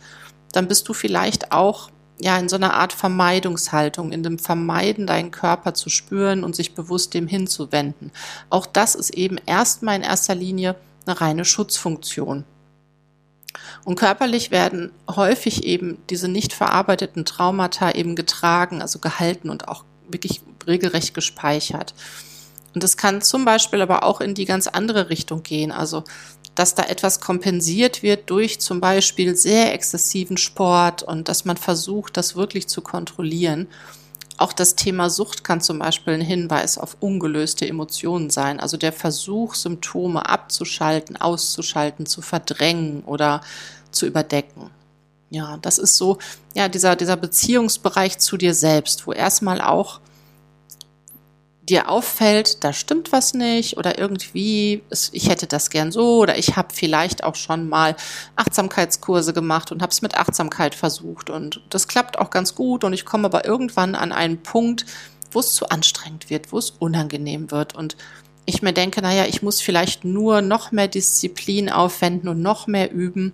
dann 0.53 0.69
bist 0.69 0.89
du 0.89 0.95
vielleicht 0.95 1.53
auch 1.53 1.91
ja, 2.21 2.39
in 2.39 2.49
so 2.49 2.57
einer 2.57 2.75
Art 2.75 2.93
Vermeidungshaltung, 2.93 4.13
in 4.13 4.23
dem 4.23 4.39
Vermeiden, 4.39 5.07
deinen 5.07 5.31
Körper 5.31 5.75
zu 5.75 5.91
spüren 5.91 6.45
und 6.45 6.55
sich 6.55 6.75
bewusst 6.75 7.15
dem 7.15 7.27
hinzuwenden. 7.27 8.13
Auch 8.51 8.67
das 8.67 8.95
ist 8.95 9.11
eben 9.11 9.37
erstmal 9.47 9.97
in 9.97 10.03
erster 10.03 10.35
Linie 10.35 10.77
eine 11.07 11.21
reine 11.21 11.45
Schutzfunktion. 11.45 12.45
Und 13.85 13.97
körperlich 13.97 14.51
werden 14.51 14.93
häufig 15.09 15.65
eben 15.65 15.99
diese 16.09 16.29
nicht 16.29 16.53
verarbeiteten 16.53 17.25
Traumata 17.25 17.93
eben 17.93 18.17
getragen, 18.17 18.81
also 18.81 18.99
gehalten 18.99 19.51
und 19.51 19.69
auch 19.69 19.85
wirklich 20.09 20.43
regelrecht 20.67 21.15
gespeichert. 21.15 21.95
Und 22.75 22.83
es 22.83 22.97
kann 22.97 23.23
zum 23.23 23.45
Beispiel 23.45 23.83
aber 23.83 24.03
auch 24.03 24.21
in 24.21 24.35
die 24.35 24.47
ganz 24.47 24.67
andere 24.67 25.09
Richtung 25.11 25.43
gehen. 25.43 25.71
Also 25.71 26.05
dass 26.55 26.75
da 26.75 26.85
etwas 26.85 27.21
kompensiert 27.21 28.03
wird 28.03 28.31
durch 28.31 28.61
zum 28.61 28.81
Beispiel 28.81 29.37
sehr 29.37 29.75
exzessiven 29.75 30.37
Sport 30.37 31.03
und 31.03 31.29
dass 31.29 31.45
man 31.45 31.57
versucht, 31.57 32.17
das 32.17 32.37
wirklich 32.37 32.69
zu 32.69 32.81
kontrollieren. 32.81 33.67
Auch 34.37 34.53
das 34.53 34.75
Thema 34.75 35.11
Sucht 35.11 35.45
kann 35.45 35.61
zum 35.61 35.79
Beispiel 35.79 36.15
ein 36.15 36.21
Hinweis 36.21 36.77
auf 36.77 36.97
ungelöste 37.01 37.69
Emotionen 37.69 38.31
sein. 38.31 38.59
Also 38.59 38.77
der 38.77 38.93
Versuch, 38.93 39.55
Symptome 39.55 40.29
abzuschalten, 40.29 41.17
auszuschalten, 41.17 42.07
zu 42.07 42.21
verdrängen 42.21 43.05
oder 43.05 43.43
zu 43.93 44.07
überdecken. 44.07 44.71
Ja, 45.31 45.57
das 45.63 45.79
ist 45.79 45.97
so, 45.97 46.19
ja, 46.55 46.69
dieser, 46.69 46.97
dieser 46.97 47.17
Beziehungsbereich 47.17 48.19
zu 48.19 48.37
dir 48.37 48.55
selbst, 48.55 49.07
wo 49.07 49.13
erstmal 49.13 49.61
auch 49.61 50.01
dir 51.69 51.89
auffällt, 51.89 52.63
da 52.63 52.73
stimmt 52.73 53.13
was 53.13 53.33
nicht 53.33 53.77
oder 53.79 53.99
irgendwie, 53.99 54.83
ich 55.13 55.29
hätte 55.29 55.47
das 55.47 55.71
gern 55.71 55.93
so 55.93 56.19
oder 56.19 56.37
ich 56.37 56.57
habe 56.57 56.69
vielleicht 56.75 57.25
auch 57.25 57.37
schon 57.37 57.69
mal 57.69 57.97
Achtsamkeitskurse 58.37 59.33
gemacht 59.33 59.73
und 59.73 59.81
habe 59.81 59.91
es 59.91 60.03
mit 60.03 60.17
Achtsamkeit 60.17 60.75
versucht 60.75 61.31
und 61.31 61.63
das 61.71 61.89
klappt 61.89 62.19
auch 62.19 62.31
ganz 62.31 62.55
gut 62.55 62.85
und 62.85 62.93
ich 62.93 63.07
komme 63.07 63.27
aber 63.27 63.47
irgendwann 63.47 63.95
an 63.95 64.13
einen 64.13 64.43
Punkt, 64.43 64.85
wo 65.33 65.41
es 65.41 65.55
zu 65.55 65.69
anstrengend 65.69 66.29
wird, 66.29 66.53
wo 66.53 66.59
es 66.59 66.71
unangenehm 66.71 67.51
wird 67.51 67.75
und 67.75 67.97
ich 68.47 68.61
mir 68.61 68.75
denke, 68.75 69.01
naja, 69.01 69.25
ich 69.27 69.43
muss 69.43 69.63
vielleicht 69.63 70.05
nur 70.05 70.43
noch 70.43 70.71
mehr 70.71 70.89
Disziplin 70.89 71.71
aufwenden 71.71 72.29
und 72.29 72.43
noch 72.43 72.67
mehr 72.67 72.93
üben. 72.93 73.33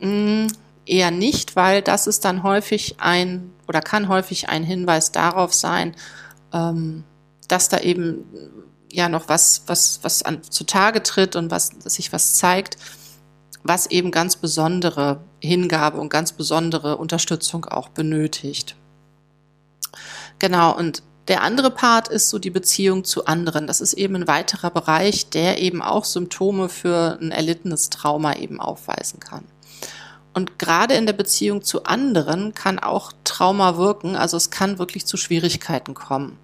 Hm, 0.00 0.48
eher 0.84 1.10
nicht, 1.10 1.56
weil 1.56 1.80
das 1.80 2.06
ist 2.06 2.26
dann 2.26 2.42
häufig 2.42 2.96
ein 2.98 3.52
oder 3.66 3.80
kann 3.80 4.08
häufig 4.08 4.50
ein 4.50 4.62
Hinweis 4.62 5.12
darauf 5.12 5.54
sein, 5.54 5.96
ähm, 6.52 7.04
dass 7.48 7.68
da 7.68 7.80
eben 7.80 8.24
ja 8.90 9.08
noch 9.08 9.28
was, 9.28 9.62
was, 9.66 10.00
was 10.02 10.22
an, 10.22 10.42
zutage 10.42 11.02
tritt 11.02 11.36
und 11.36 11.50
was 11.50 11.70
sich 11.84 12.12
was 12.12 12.34
zeigt, 12.34 12.76
was 13.62 13.86
eben 13.86 14.10
ganz 14.10 14.36
besondere 14.36 15.24
Hingabe 15.40 15.98
und 15.98 16.10
ganz 16.10 16.32
besondere 16.32 16.96
Unterstützung 16.96 17.64
auch 17.64 17.88
benötigt. 17.88 18.76
Genau, 20.38 20.76
und 20.76 21.02
der 21.28 21.42
andere 21.42 21.70
Part 21.70 22.08
ist 22.08 22.28
so 22.28 22.38
die 22.38 22.50
Beziehung 22.50 23.04
zu 23.04 23.24
anderen. 23.24 23.66
Das 23.66 23.80
ist 23.80 23.94
eben 23.94 24.14
ein 24.16 24.28
weiterer 24.28 24.70
Bereich, 24.70 25.30
der 25.30 25.60
eben 25.60 25.80
auch 25.80 26.04
Symptome 26.04 26.68
für 26.68 27.18
ein 27.20 27.30
erlittenes 27.30 27.88
Trauma 27.88 28.34
eben 28.34 28.60
aufweisen 28.60 29.20
kann. 29.20 29.44
Und 30.34 30.58
gerade 30.58 30.94
in 30.94 31.06
der 31.06 31.12
Beziehung 31.14 31.62
zu 31.62 31.84
anderen 31.84 32.52
kann 32.52 32.78
auch 32.78 33.12
Trauma 33.22 33.78
wirken, 33.78 34.16
also 34.16 34.36
es 34.36 34.50
kann 34.50 34.78
wirklich 34.78 35.06
zu 35.06 35.16
Schwierigkeiten 35.16 35.94
kommen. 35.94 36.38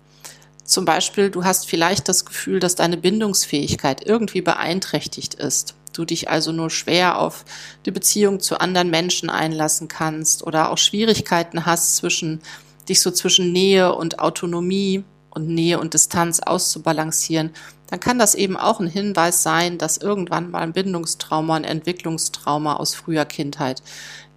Zum 0.71 0.85
Beispiel, 0.85 1.31
du 1.31 1.43
hast 1.43 1.69
vielleicht 1.69 2.09
das 2.09 2.25
Gefühl, 2.25 2.61
dass 2.61 2.77
deine 2.77 2.97
Bindungsfähigkeit 2.97 4.07
irgendwie 4.07 4.41
beeinträchtigt 4.41 5.35
ist. 5.35 5.75
Du 5.93 6.05
dich 6.05 6.31
also 6.31 6.53
nur 6.53 6.71
schwer 6.71 7.19
auf 7.19 7.45
die 7.87 7.91
Beziehung 7.91 8.39
zu 8.39 8.61
anderen 8.61 8.89
Menschen 8.89 9.31
einlassen 9.31 9.89
kannst 9.89 10.45
oder 10.45 10.71
auch 10.71 10.79
Schwierigkeiten 10.79 11.67
hast 11.67 11.97
zwischen 11.97 12.41
dich 12.89 13.01
so 13.01 13.11
zwischen 13.11 13.51
Nähe 13.51 13.93
und 13.97 14.21
Autonomie 14.21 15.03
und 15.31 15.49
Nähe 15.49 15.81
und 15.81 15.93
Distanz 15.93 16.39
auszubalancieren, 16.39 17.51
dann 17.89 17.99
kann 17.99 18.21
das 18.21 18.37
eben 18.37 18.57
auch 18.57 18.79
ein 18.79 18.87
Hinweis 18.87 19.43
sein, 19.43 19.77
dass 19.77 19.97
irgendwann 19.97 20.53
mal 20.53 20.61
ein 20.61 20.73
Bindungstrauma, 20.73 21.57
ein 21.57 21.65
Entwicklungstrauma 21.65 22.77
aus 22.77 22.95
früher 22.95 23.25
Kindheit 23.25 23.83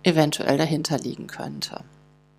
eventuell 0.01 0.57
dahinter 0.57 0.97
liegen 0.97 1.27
könnte. 1.27 1.83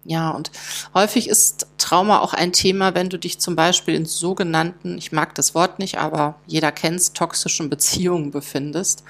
Ja, 0.06 0.30
und 0.30 0.50
häufig 0.92 1.28
ist 1.28 1.66
Trauma 1.78 2.20
auch 2.20 2.34
ein 2.34 2.52
Thema, 2.52 2.94
wenn 2.94 3.08
du 3.08 3.18
dich 3.18 3.38
zum 3.38 3.56
Beispiel 3.56 3.94
in 3.94 4.04
sogenannten, 4.04 4.98
ich 4.98 5.12
mag 5.12 5.34
das 5.34 5.54
Wort 5.54 5.78
nicht, 5.78 5.98
aber 5.98 6.36
jeder 6.46 6.72
kennt 6.72 7.00
es, 7.00 7.12
toxischen 7.14 7.70
Beziehungen 7.70 8.30
befindest. 8.30 9.02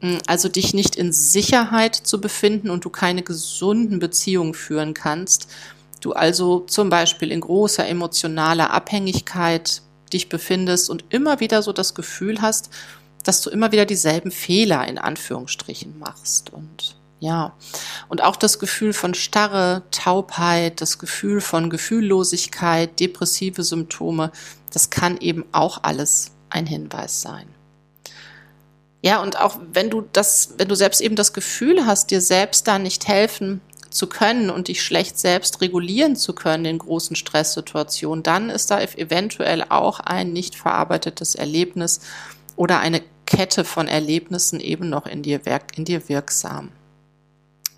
Hm, 0.00 0.18
also 0.26 0.48
dich 0.48 0.74
nicht 0.74 0.96
in 0.96 1.12
Sicherheit 1.12 1.94
zu 1.94 2.20
befinden 2.20 2.70
und 2.70 2.84
du 2.84 2.90
keine 2.90 3.22
gesunden 3.22 4.00
Beziehungen 4.00 4.54
führen 4.54 4.92
kannst. 4.92 5.48
Du 6.00 6.12
also 6.12 6.60
zum 6.60 6.90
Beispiel 6.90 7.30
in 7.30 7.40
großer 7.40 7.86
emotionaler 7.86 8.70
Abhängigkeit 8.70 9.82
dich 10.12 10.28
befindest 10.28 10.90
und 10.90 11.04
immer 11.10 11.40
wieder 11.40 11.62
so 11.62 11.72
das 11.72 11.94
Gefühl 11.94 12.42
hast, 12.42 12.70
dass 13.22 13.40
du 13.40 13.50
immer 13.50 13.72
wieder 13.72 13.86
dieselben 13.86 14.30
Fehler 14.30 14.86
in 14.86 14.98
Anführungsstrichen 14.98 15.98
machst 15.98 16.52
und 16.52 16.96
ja, 17.24 17.54
und 18.08 18.22
auch 18.22 18.36
das 18.36 18.58
Gefühl 18.58 18.92
von 18.92 19.14
Starre, 19.14 19.82
Taubheit, 19.90 20.82
das 20.82 20.98
Gefühl 20.98 21.40
von 21.40 21.70
Gefühllosigkeit, 21.70 23.00
depressive 23.00 23.62
Symptome, 23.62 24.30
das 24.70 24.90
kann 24.90 25.16
eben 25.16 25.46
auch 25.50 25.84
alles 25.84 26.32
ein 26.50 26.66
Hinweis 26.66 27.22
sein. 27.22 27.46
Ja, 29.00 29.22
und 29.22 29.40
auch 29.40 29.58
wenn 29.72 29.88
du 29.88 30.02
das, 30.12 30.50
wenn 30.58 30.68
du 30.68 30.74
selbst 30.74 31.00
eben 31.00 31.16
das 31.16 31.32
Gefühl 31.32 31.86
hast, 31.86 32.10
dir 32.10 32.20
selbst 32.20 32.68
da 32.68 32.78
nicht 32.78 33.08
helfen 33.08 33.62
zu 33.88 34.06
können 34.06 34.50
und 34.50 34.68
dich 34.68 34.82
schlecht 34.82 35.18
selbst 35.18 35.62
regulieren 35.62 36.16
zu 36.16 36.34
können 36.34 36.66
in 36.66 36.76
großen 36.76 37.16
Stresssituationen, 37.16 38.22
dann 38.22 38.50
ist 38.50 38.70
da 38.70 38.82
eventuell 38.82 39.64
auch 39.70 39.98
ein 40.00 40.34
nicht 40.34 40.56
verarbeitetes 40.56 41.36
Erlebnis 41.36 42.00
oder 42.56 42.80
eine 42.80 43.00
Kette 43.24 43.64
von 43.64 43.88
Erlebnissen 43.88 44.60
eben 44.60 44.90
noch 44.90 45.06
in 45.06 45.22
dir, 45.22 45.40
in 45.74 45.86
dir 45.86 46.06
wirksam. 46.10 46.70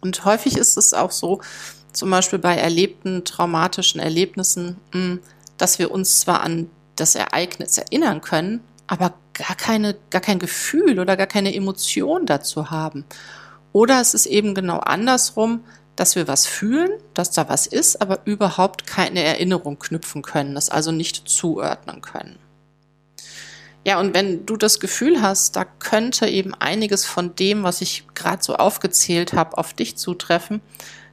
Und 0.06 0.24
häufig 0.24 0.56
ist 0.56 0.76
es 0.76 0.94
auch 0.94 1.10
so, 1.10 1.40
zum 1.92 2.10
Beispiel 2.10 2.38
bei 2.38 2.56
erlebten 2.56 3.24
traumatischen 3.24 4.00
Erlebnissen, 4.00 4.76
hm, 4.92 5.20
dass 5.56 5.80
wir 5.80 5.90
uns 5.90 6.20
zwar 6.20 6.42
an 6.42 6.70
das 6.94 7.16
Ereignis 7.16 7.76
erinnern 7.76 8.20
können, 8.20 8.60
aber 8.86 9.14
gar 9.34 9.56
keine, 9.56 9.96
gar 10.10 10.20
kein 10.20 10.38
Gefühl 10.38 11.00
oder 11.00 11.16
gar 11.16 11.26
keine 11.26 11.52
Emotion 11.54 12.24
dazu 12.24 12.70
haben. 12.70 13.04
Oder 13.72 14.00
es 14.00 14.14
ist 14.14 14.26
eben 14.26 14.54
genau 14.54 14.78
andersrum, 14.78 15.64
dass 15.96 16.14
wir 16.14 16.28
was 16.28 16.46
fühlen, 16.46 16.90
dass 17.12 17.32
da 17.32 17.48
was 17.48 17.66
ist, 17.66 18.00
aber 18.00 18.20
überhaupt 18.26 18.86
keine 18.86 19.24
Erinnerung 19.24 19.78
knüpfen 19.78 20.22
können, 20.22 20.54
das 20.54 20.68
also 20.68 20.92
nicht 20.92 21.28
zuordnen 21.28 22.00
können. 22.00 22.38
Ja, 23.86 24.00
und 24.00 24.14
wenn 24.14 24.44
du 24.46 24.56
das 24.56 24.80
Gefühl 24.80 25.22
hast, 25.22 25.54
da 25.54 25.64
könnte 25.64 26.26
eben 26.26 26.54
einiges 26.54 27.04
von 27.04 27.36
dem, 27.36 27.62
was 27.62 27.80
ich 27.80 28.04
gerade 28.14 28.42
so 28.42 28.56
aufgezählt 28.56 29.32
habe, 29.32 29.56
auf 29.56 29.74
dich 29.74 29.96
zutreffen, 29.96 30.60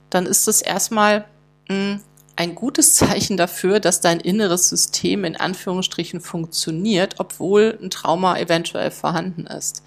dann 0.09 0.25
ist 0.25 0.47
es 0.47 0.63
erstmal 0.63 1.25
hm, 1.69 2.01
ein 2.36 2.55
gutes 2.55 2.93
Zeichen 2.95 3.38
dafür, 3.38 3.79
dass 3.79 4.01
dein 4.01 4.19
inneres 4.19 4.69
System 4.69 5.23
in 5.23 5.36
Anführungsstrichen 5.36 6.19
funktioniert, 6.19 7.19
obwohl 7.19 7.77
ein 7.79 7.91
Trauma 7.91 8.39
eventuell 8.39 8.89
vorhanden 8.89 9.45
ist. 9.45 9.83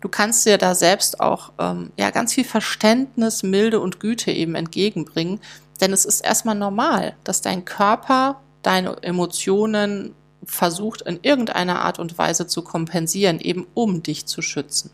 Du 0.00 0.08
kannst 0.08 0.46
dir 0.46 0.56
da 0.56 0.74
selbst 0.74 1.20
auch 1.20 1.52
ähm, 1.58 1.92
ja 1.98 2.08
ganz 2.08 2.32
viel 2.32 2.44
Verständnis, 2.44 3.42
Milde 3.42 3.78
und 3.78 4.00
Güte 4.00 4.30
eben 4.30 4.54
entgegenbringen, 4.54 5.38
denn 5.82 5.92
es 5.92 6.06
ist 6.06 6.22
erstmal 6.22 6.54
normal, 6.54 7.14
dass 7.24 7.42
dein 7.42 7.66
Körper 7.66 8.40
deine 8.62 9.00
Emotionen 9.02 10.15
versucht 10.46 11.02
in 11.02 11.18
irgendeiner 11.22 11.82
Art 11.82 11.98
und 11.98 12.16
Weise 12.18 12.46
zu 12.46 12.62
kompensieren, 12.62 13.40
eben 13.40 13.66
um 13.74 14.02
dich 14.02 14.26
zu 14.26 14.42
schützen. 14.42 14.90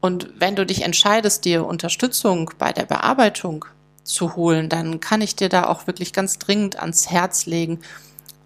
Und 0.00 0.28
wenn 0.38 0.56
du 0.56 0.66
dich 0.66 0.82
entscheidest, 0.82 1.44
dir 1.44 1.64
Unterstützung 1.64 2.50
bei 2.58 2.72
der 2.72 2.84
Bearbeitung 2.84 3.64
zu 4.02 4.34
holen, 4.34 4.68
dann 4.68 4.98
kann 4.98 5.20
ich 5.20 5.36
dir 5.36 5.48
da 5.48 5.66
auch 5.66 5.86
wirklich 5.86 6.12
ganz 6.12 6.38
dringend 6.38 6.80
ans 6.80 7.08
Herz 7.08 7.46
legen, 7.46 7.78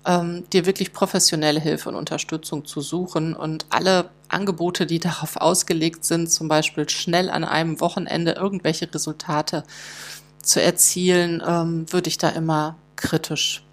ähm, 0.04 0.44
dir 0.52 0.66
wirklich 0.66 0.92
professionelle 0.92 1.60
Hilfe 1.60 1.88
und 1.88 1.94
Unterstützung 1.94 2.66
zu 2.66 2.82
suchen 2.82 3.34
und 3.34 3.66
alle 3.70 4.10
Angebote, 4.28 4.86
die 4.86 4.98
darauf 4.98 5.36
ausgelegt 5.36 6.04
sind, 6.04 6.30
zum 6.30 6.48
Beispiel 6.48 6.88
schnell 6.88 7.30
an 7.30 7.44
einem 7.44 7.80
Wochenende 7.80 8.32
irgendwelche 8.32 8.92
Resultate 8.92 9.64
zu 10.42 10.62
erzielen, 10.62 11.42
ähm, 11.46 11.90
würde 11.92 12.08
ich 12.08 12.18
da 12.18 12.28
immer 12.28 12.76
kritisch 12.96 13.65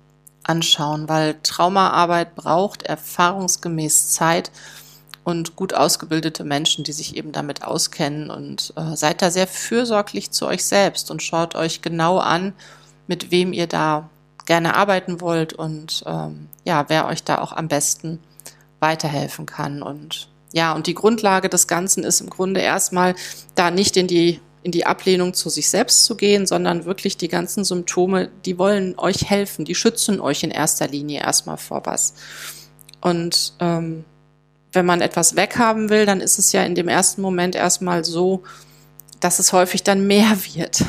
anschauen, 0.44 1.08
weil 1.10 1.36
Traumaarbeit 1.44 2.36
braucht 2.36 2.84
erfahrungsgemäß 2.84 4.12
Zeit 4.12 4.52
und 5.24 5.56
gut 5.56 5.74
ausgebildete 5.74 6.44
Menschen, 6.44 6.84
die 6.84 6.92
sich 6.92 7.16
eben 7.16 7.32
damit 7.32 7.64
auskennen. 7.64 8.30
Und 8.30 8.74
äh, 8.76 8.96
seid 8.96 9.22
da 9.22 9.32
sehr 9.32 9.48
fürsorglich 9.48 10.32
zu 10.32 10.46
euch 10.48 10.66
selbst 10.66 11.12
und 11.12 11.24
schaut 11.24 11.56
euch 11.56 11.82
genau 11.82 12.18
an, 12.18 12.54
mit 13.08 13.32
wem 13.32 13.54
ihr 13.54 13.68
da 13.68 14.10
gerne 14.46 14.76
arbeiten 14.76 15.22
wollt 15.22 15.54
und 15.54 16.04
ähm, 16.06 16.50
ja, 16.66 16.86
wer 16.90 17.08
euch 17.08 17.24
da 17.24 17.40
auch 17.40 17.54
am 17.54 17.70
besten 17.70 18.20
weiterhelfen 18.80 19.46
kann. 19.46 19.82
Und 19.82 20.28
ja, 20.52 20.74
und 20.74 20.88
die 20.88 20.94
Grundlage 20.94 21.50
des 21.50 21.68
Ganzen 21.68 22.04
ist 22.04 22.20
im 22.20 22.30
Grunde 22.30 22.60
erstmal 22.60 23.16
da 23.56 23.72
nicht 23.72 23.96
in 23.96 24.08
die 24.08 24.42
in 24.64 24.72
die 24.72 24.86
Ablehnung 24.86 25.34
zu 25.34 25.50
sich 25.50 25.70
selbst 25.70 26.06
zu 26.06 26.16
gehen, 26.16 26.48
sondern 26.48 26.86
wirklich 26.86 27.18
die 27.18 27.28
ganzen 27.28 27.64
Symptome, 27.64 28.30
die 28.46 28.58
wollen 28.58 28.98
euch 28.98 29.30
helfen, 29.30 29.66
die 29.66 29.76
schützen 29.76 30.20
euch 30.22 30.44
in 30.44 30.52
erster 30.52 30.88
Linie 30.88 31.22
erstmal 31.22 31.58
vor 31.58 31.82
was. 31.86 32.14
Und 33.02 33.54
ähm, 33.60 34.06
wenn 34.72 34.86
man 34.86 35.02
etwas 35.02 35.36
weghaben 35.36 35.90
will, 35.90 36.06
dann 36.06 36.22
ist 36.22 36.40
es 36.40 36.52
ja 36.54 36.64
in 36.64 36.76
dem 36.76 36.88
ersten 36.88 37.22
Moment 37.22 37.56
erstmal 37.56 38.06
so, 38.06 38.44
dass 39.20 39.40
es 39.40 39.54
häufig 39.54 39.84
dann 39.84 40.08
mehr 40.08 40.38
wird. 40.54 40.84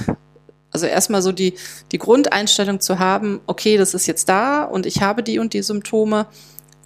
Also 0.70 0.86
erstmal 0.86 1.22
so 1.22 1.32
die, 1.32 1.54
die 1.92 1.98
Grundeinstellung 1.98 2.80
zu 2.80 2.98
haben, 2.98 3.40
okay, 3.46 3.76
das 3.76 3.94
ist 3.94 4.06
jetzt 4.06 4.28
da 4.28 4.64
und 4.64 4.86
ich 4.86 5.02
habe 5.02 5.22
die 5.22 5.38
und 5.38 5.52
die 5.52 5.62
Symptome, 5.62 6.26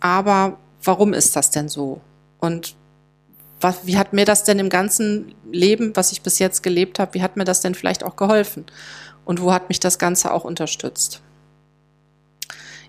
aber 0.01 0.59
warum 0.83 1.14
ist 1.14 1.37
das 1.37 1.51
denn 1.51 1.68
so? 1.68 2.01
Und 2.38 2.77
was, 3.61 3.87
wie 3.87 3.99
hat 3.99 4.12
mir 4.12 4.25
das 4.25 4.44
denn 4.44 4.59
im 4.59 4.68
ganzen 4.68 5.35
Leben, 5.51 5.94
was 5.94 6.12
ich 6.12 6.23
bis 6.23 6.38
jetzt 6.38 6.62
gelebt 6.62 6.99
habe, 6.99 7.14
wie 7.14 7.23
hat 7.23 7.37
mir 7.37 7.44
das 7.44 7.61
denn 7.61 7.75
vielleicht 7.75 8.05
auch 8.05 8.16
geholfen? 8.16 8.66
Und 9.25 9.42
wo 9.42 9.53
hat 9.53 9.68
mich 9.68 9.81
das 9.81 9.99
Ganze 9.99 10.33
auch 10.33 10.44
unterstützt? 10.44 11.21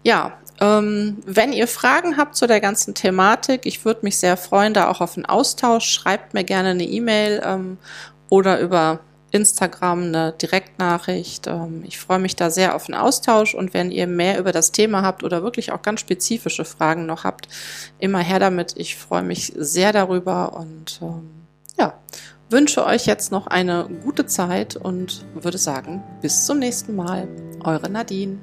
Ja, 0.03 0.37
ähm, 0.61 1.17
wenn 1.25 1.53
ihr 1.53 1.67
Fragen 1.67 2.17
habt 2.17 2.35
zu 2.35 2.47
der 2.47 2.59
ganzen 2.59 2.93
Thematik, 2.93 3.65
ich 3.65 3.85
würde 3.85 4.01
mich 4.03 4.17
sehr 4.17 4.37
freuen, 4.37 4.73
da 4.73 4.89
auch 4.89 5.01
auf 5.01 5.17
einen 5.17 5.25
Austausch. 5.25 5.89
Schreibt 5.89 6.33
mir 6.33 6.43
gerne 6.43 6.69
eine 6.69 6.83
E-Mail 6.83 7.41
ähm, 7.43 7.77
oder 8.29 8.59
über 8.59 8.99
Instagram 9.31 10.03
eine 10.03 10.33
Direktnachricht. 10.33 11.47
Ähm, 11.47 11.83
ich 11.87 11.99
freue 11.99 12.19
mich 12.19 12.35
da 12.35 12.49
sehr 12.49 12.75
auf 12.75 12.87
einen 12.87 12.99
Austausch 12.99 13.53
und 13.53 13.73
wenn 13.73 13.91
ihr 13.91 14.07
mehr 14.07 14.39
über 14.39 14.51
das 14.51 14.71
Thema 14.71 15.01
habt 15.01 15.23
oder 15.23 15.43
wirklich 15.43 15.71
auch 15.71 15.81
ganz 15.81 15.99
spezifische 15.99 16.65
Fragen 16.65 17.05
noch 17.05 17.23
habt, 17.23 17.47
immer 17.99 18.19
her 18.19 18.39
damit. 18.39 18.73
Ich 18.77 18.95
freue 18.95 19.23
mich 19.23 19.53
sehr 19.55 19.93
darüber 19.93 20.53
und 20.53 20.99
ähm, 21.01 21.29
ja, 21.77 21.93
wünsche 22.49 22.85
euch 22.85 23.05
jetzt 23.05 23.31
noch 23.31 23.47
eine 23.47 23.87
gute 24.03 24.25
Zeit 24.25 24.75
und 24.75 25.25
würde 25.33 25.57
sagen, 25.57 26.03
bis 26.21 26.45
zum 26.45 26.59
nächsten 26.59 26.95
Mal. 26.95 27.27
Eure 27.63 27.89
Nadine. 27.89 28.39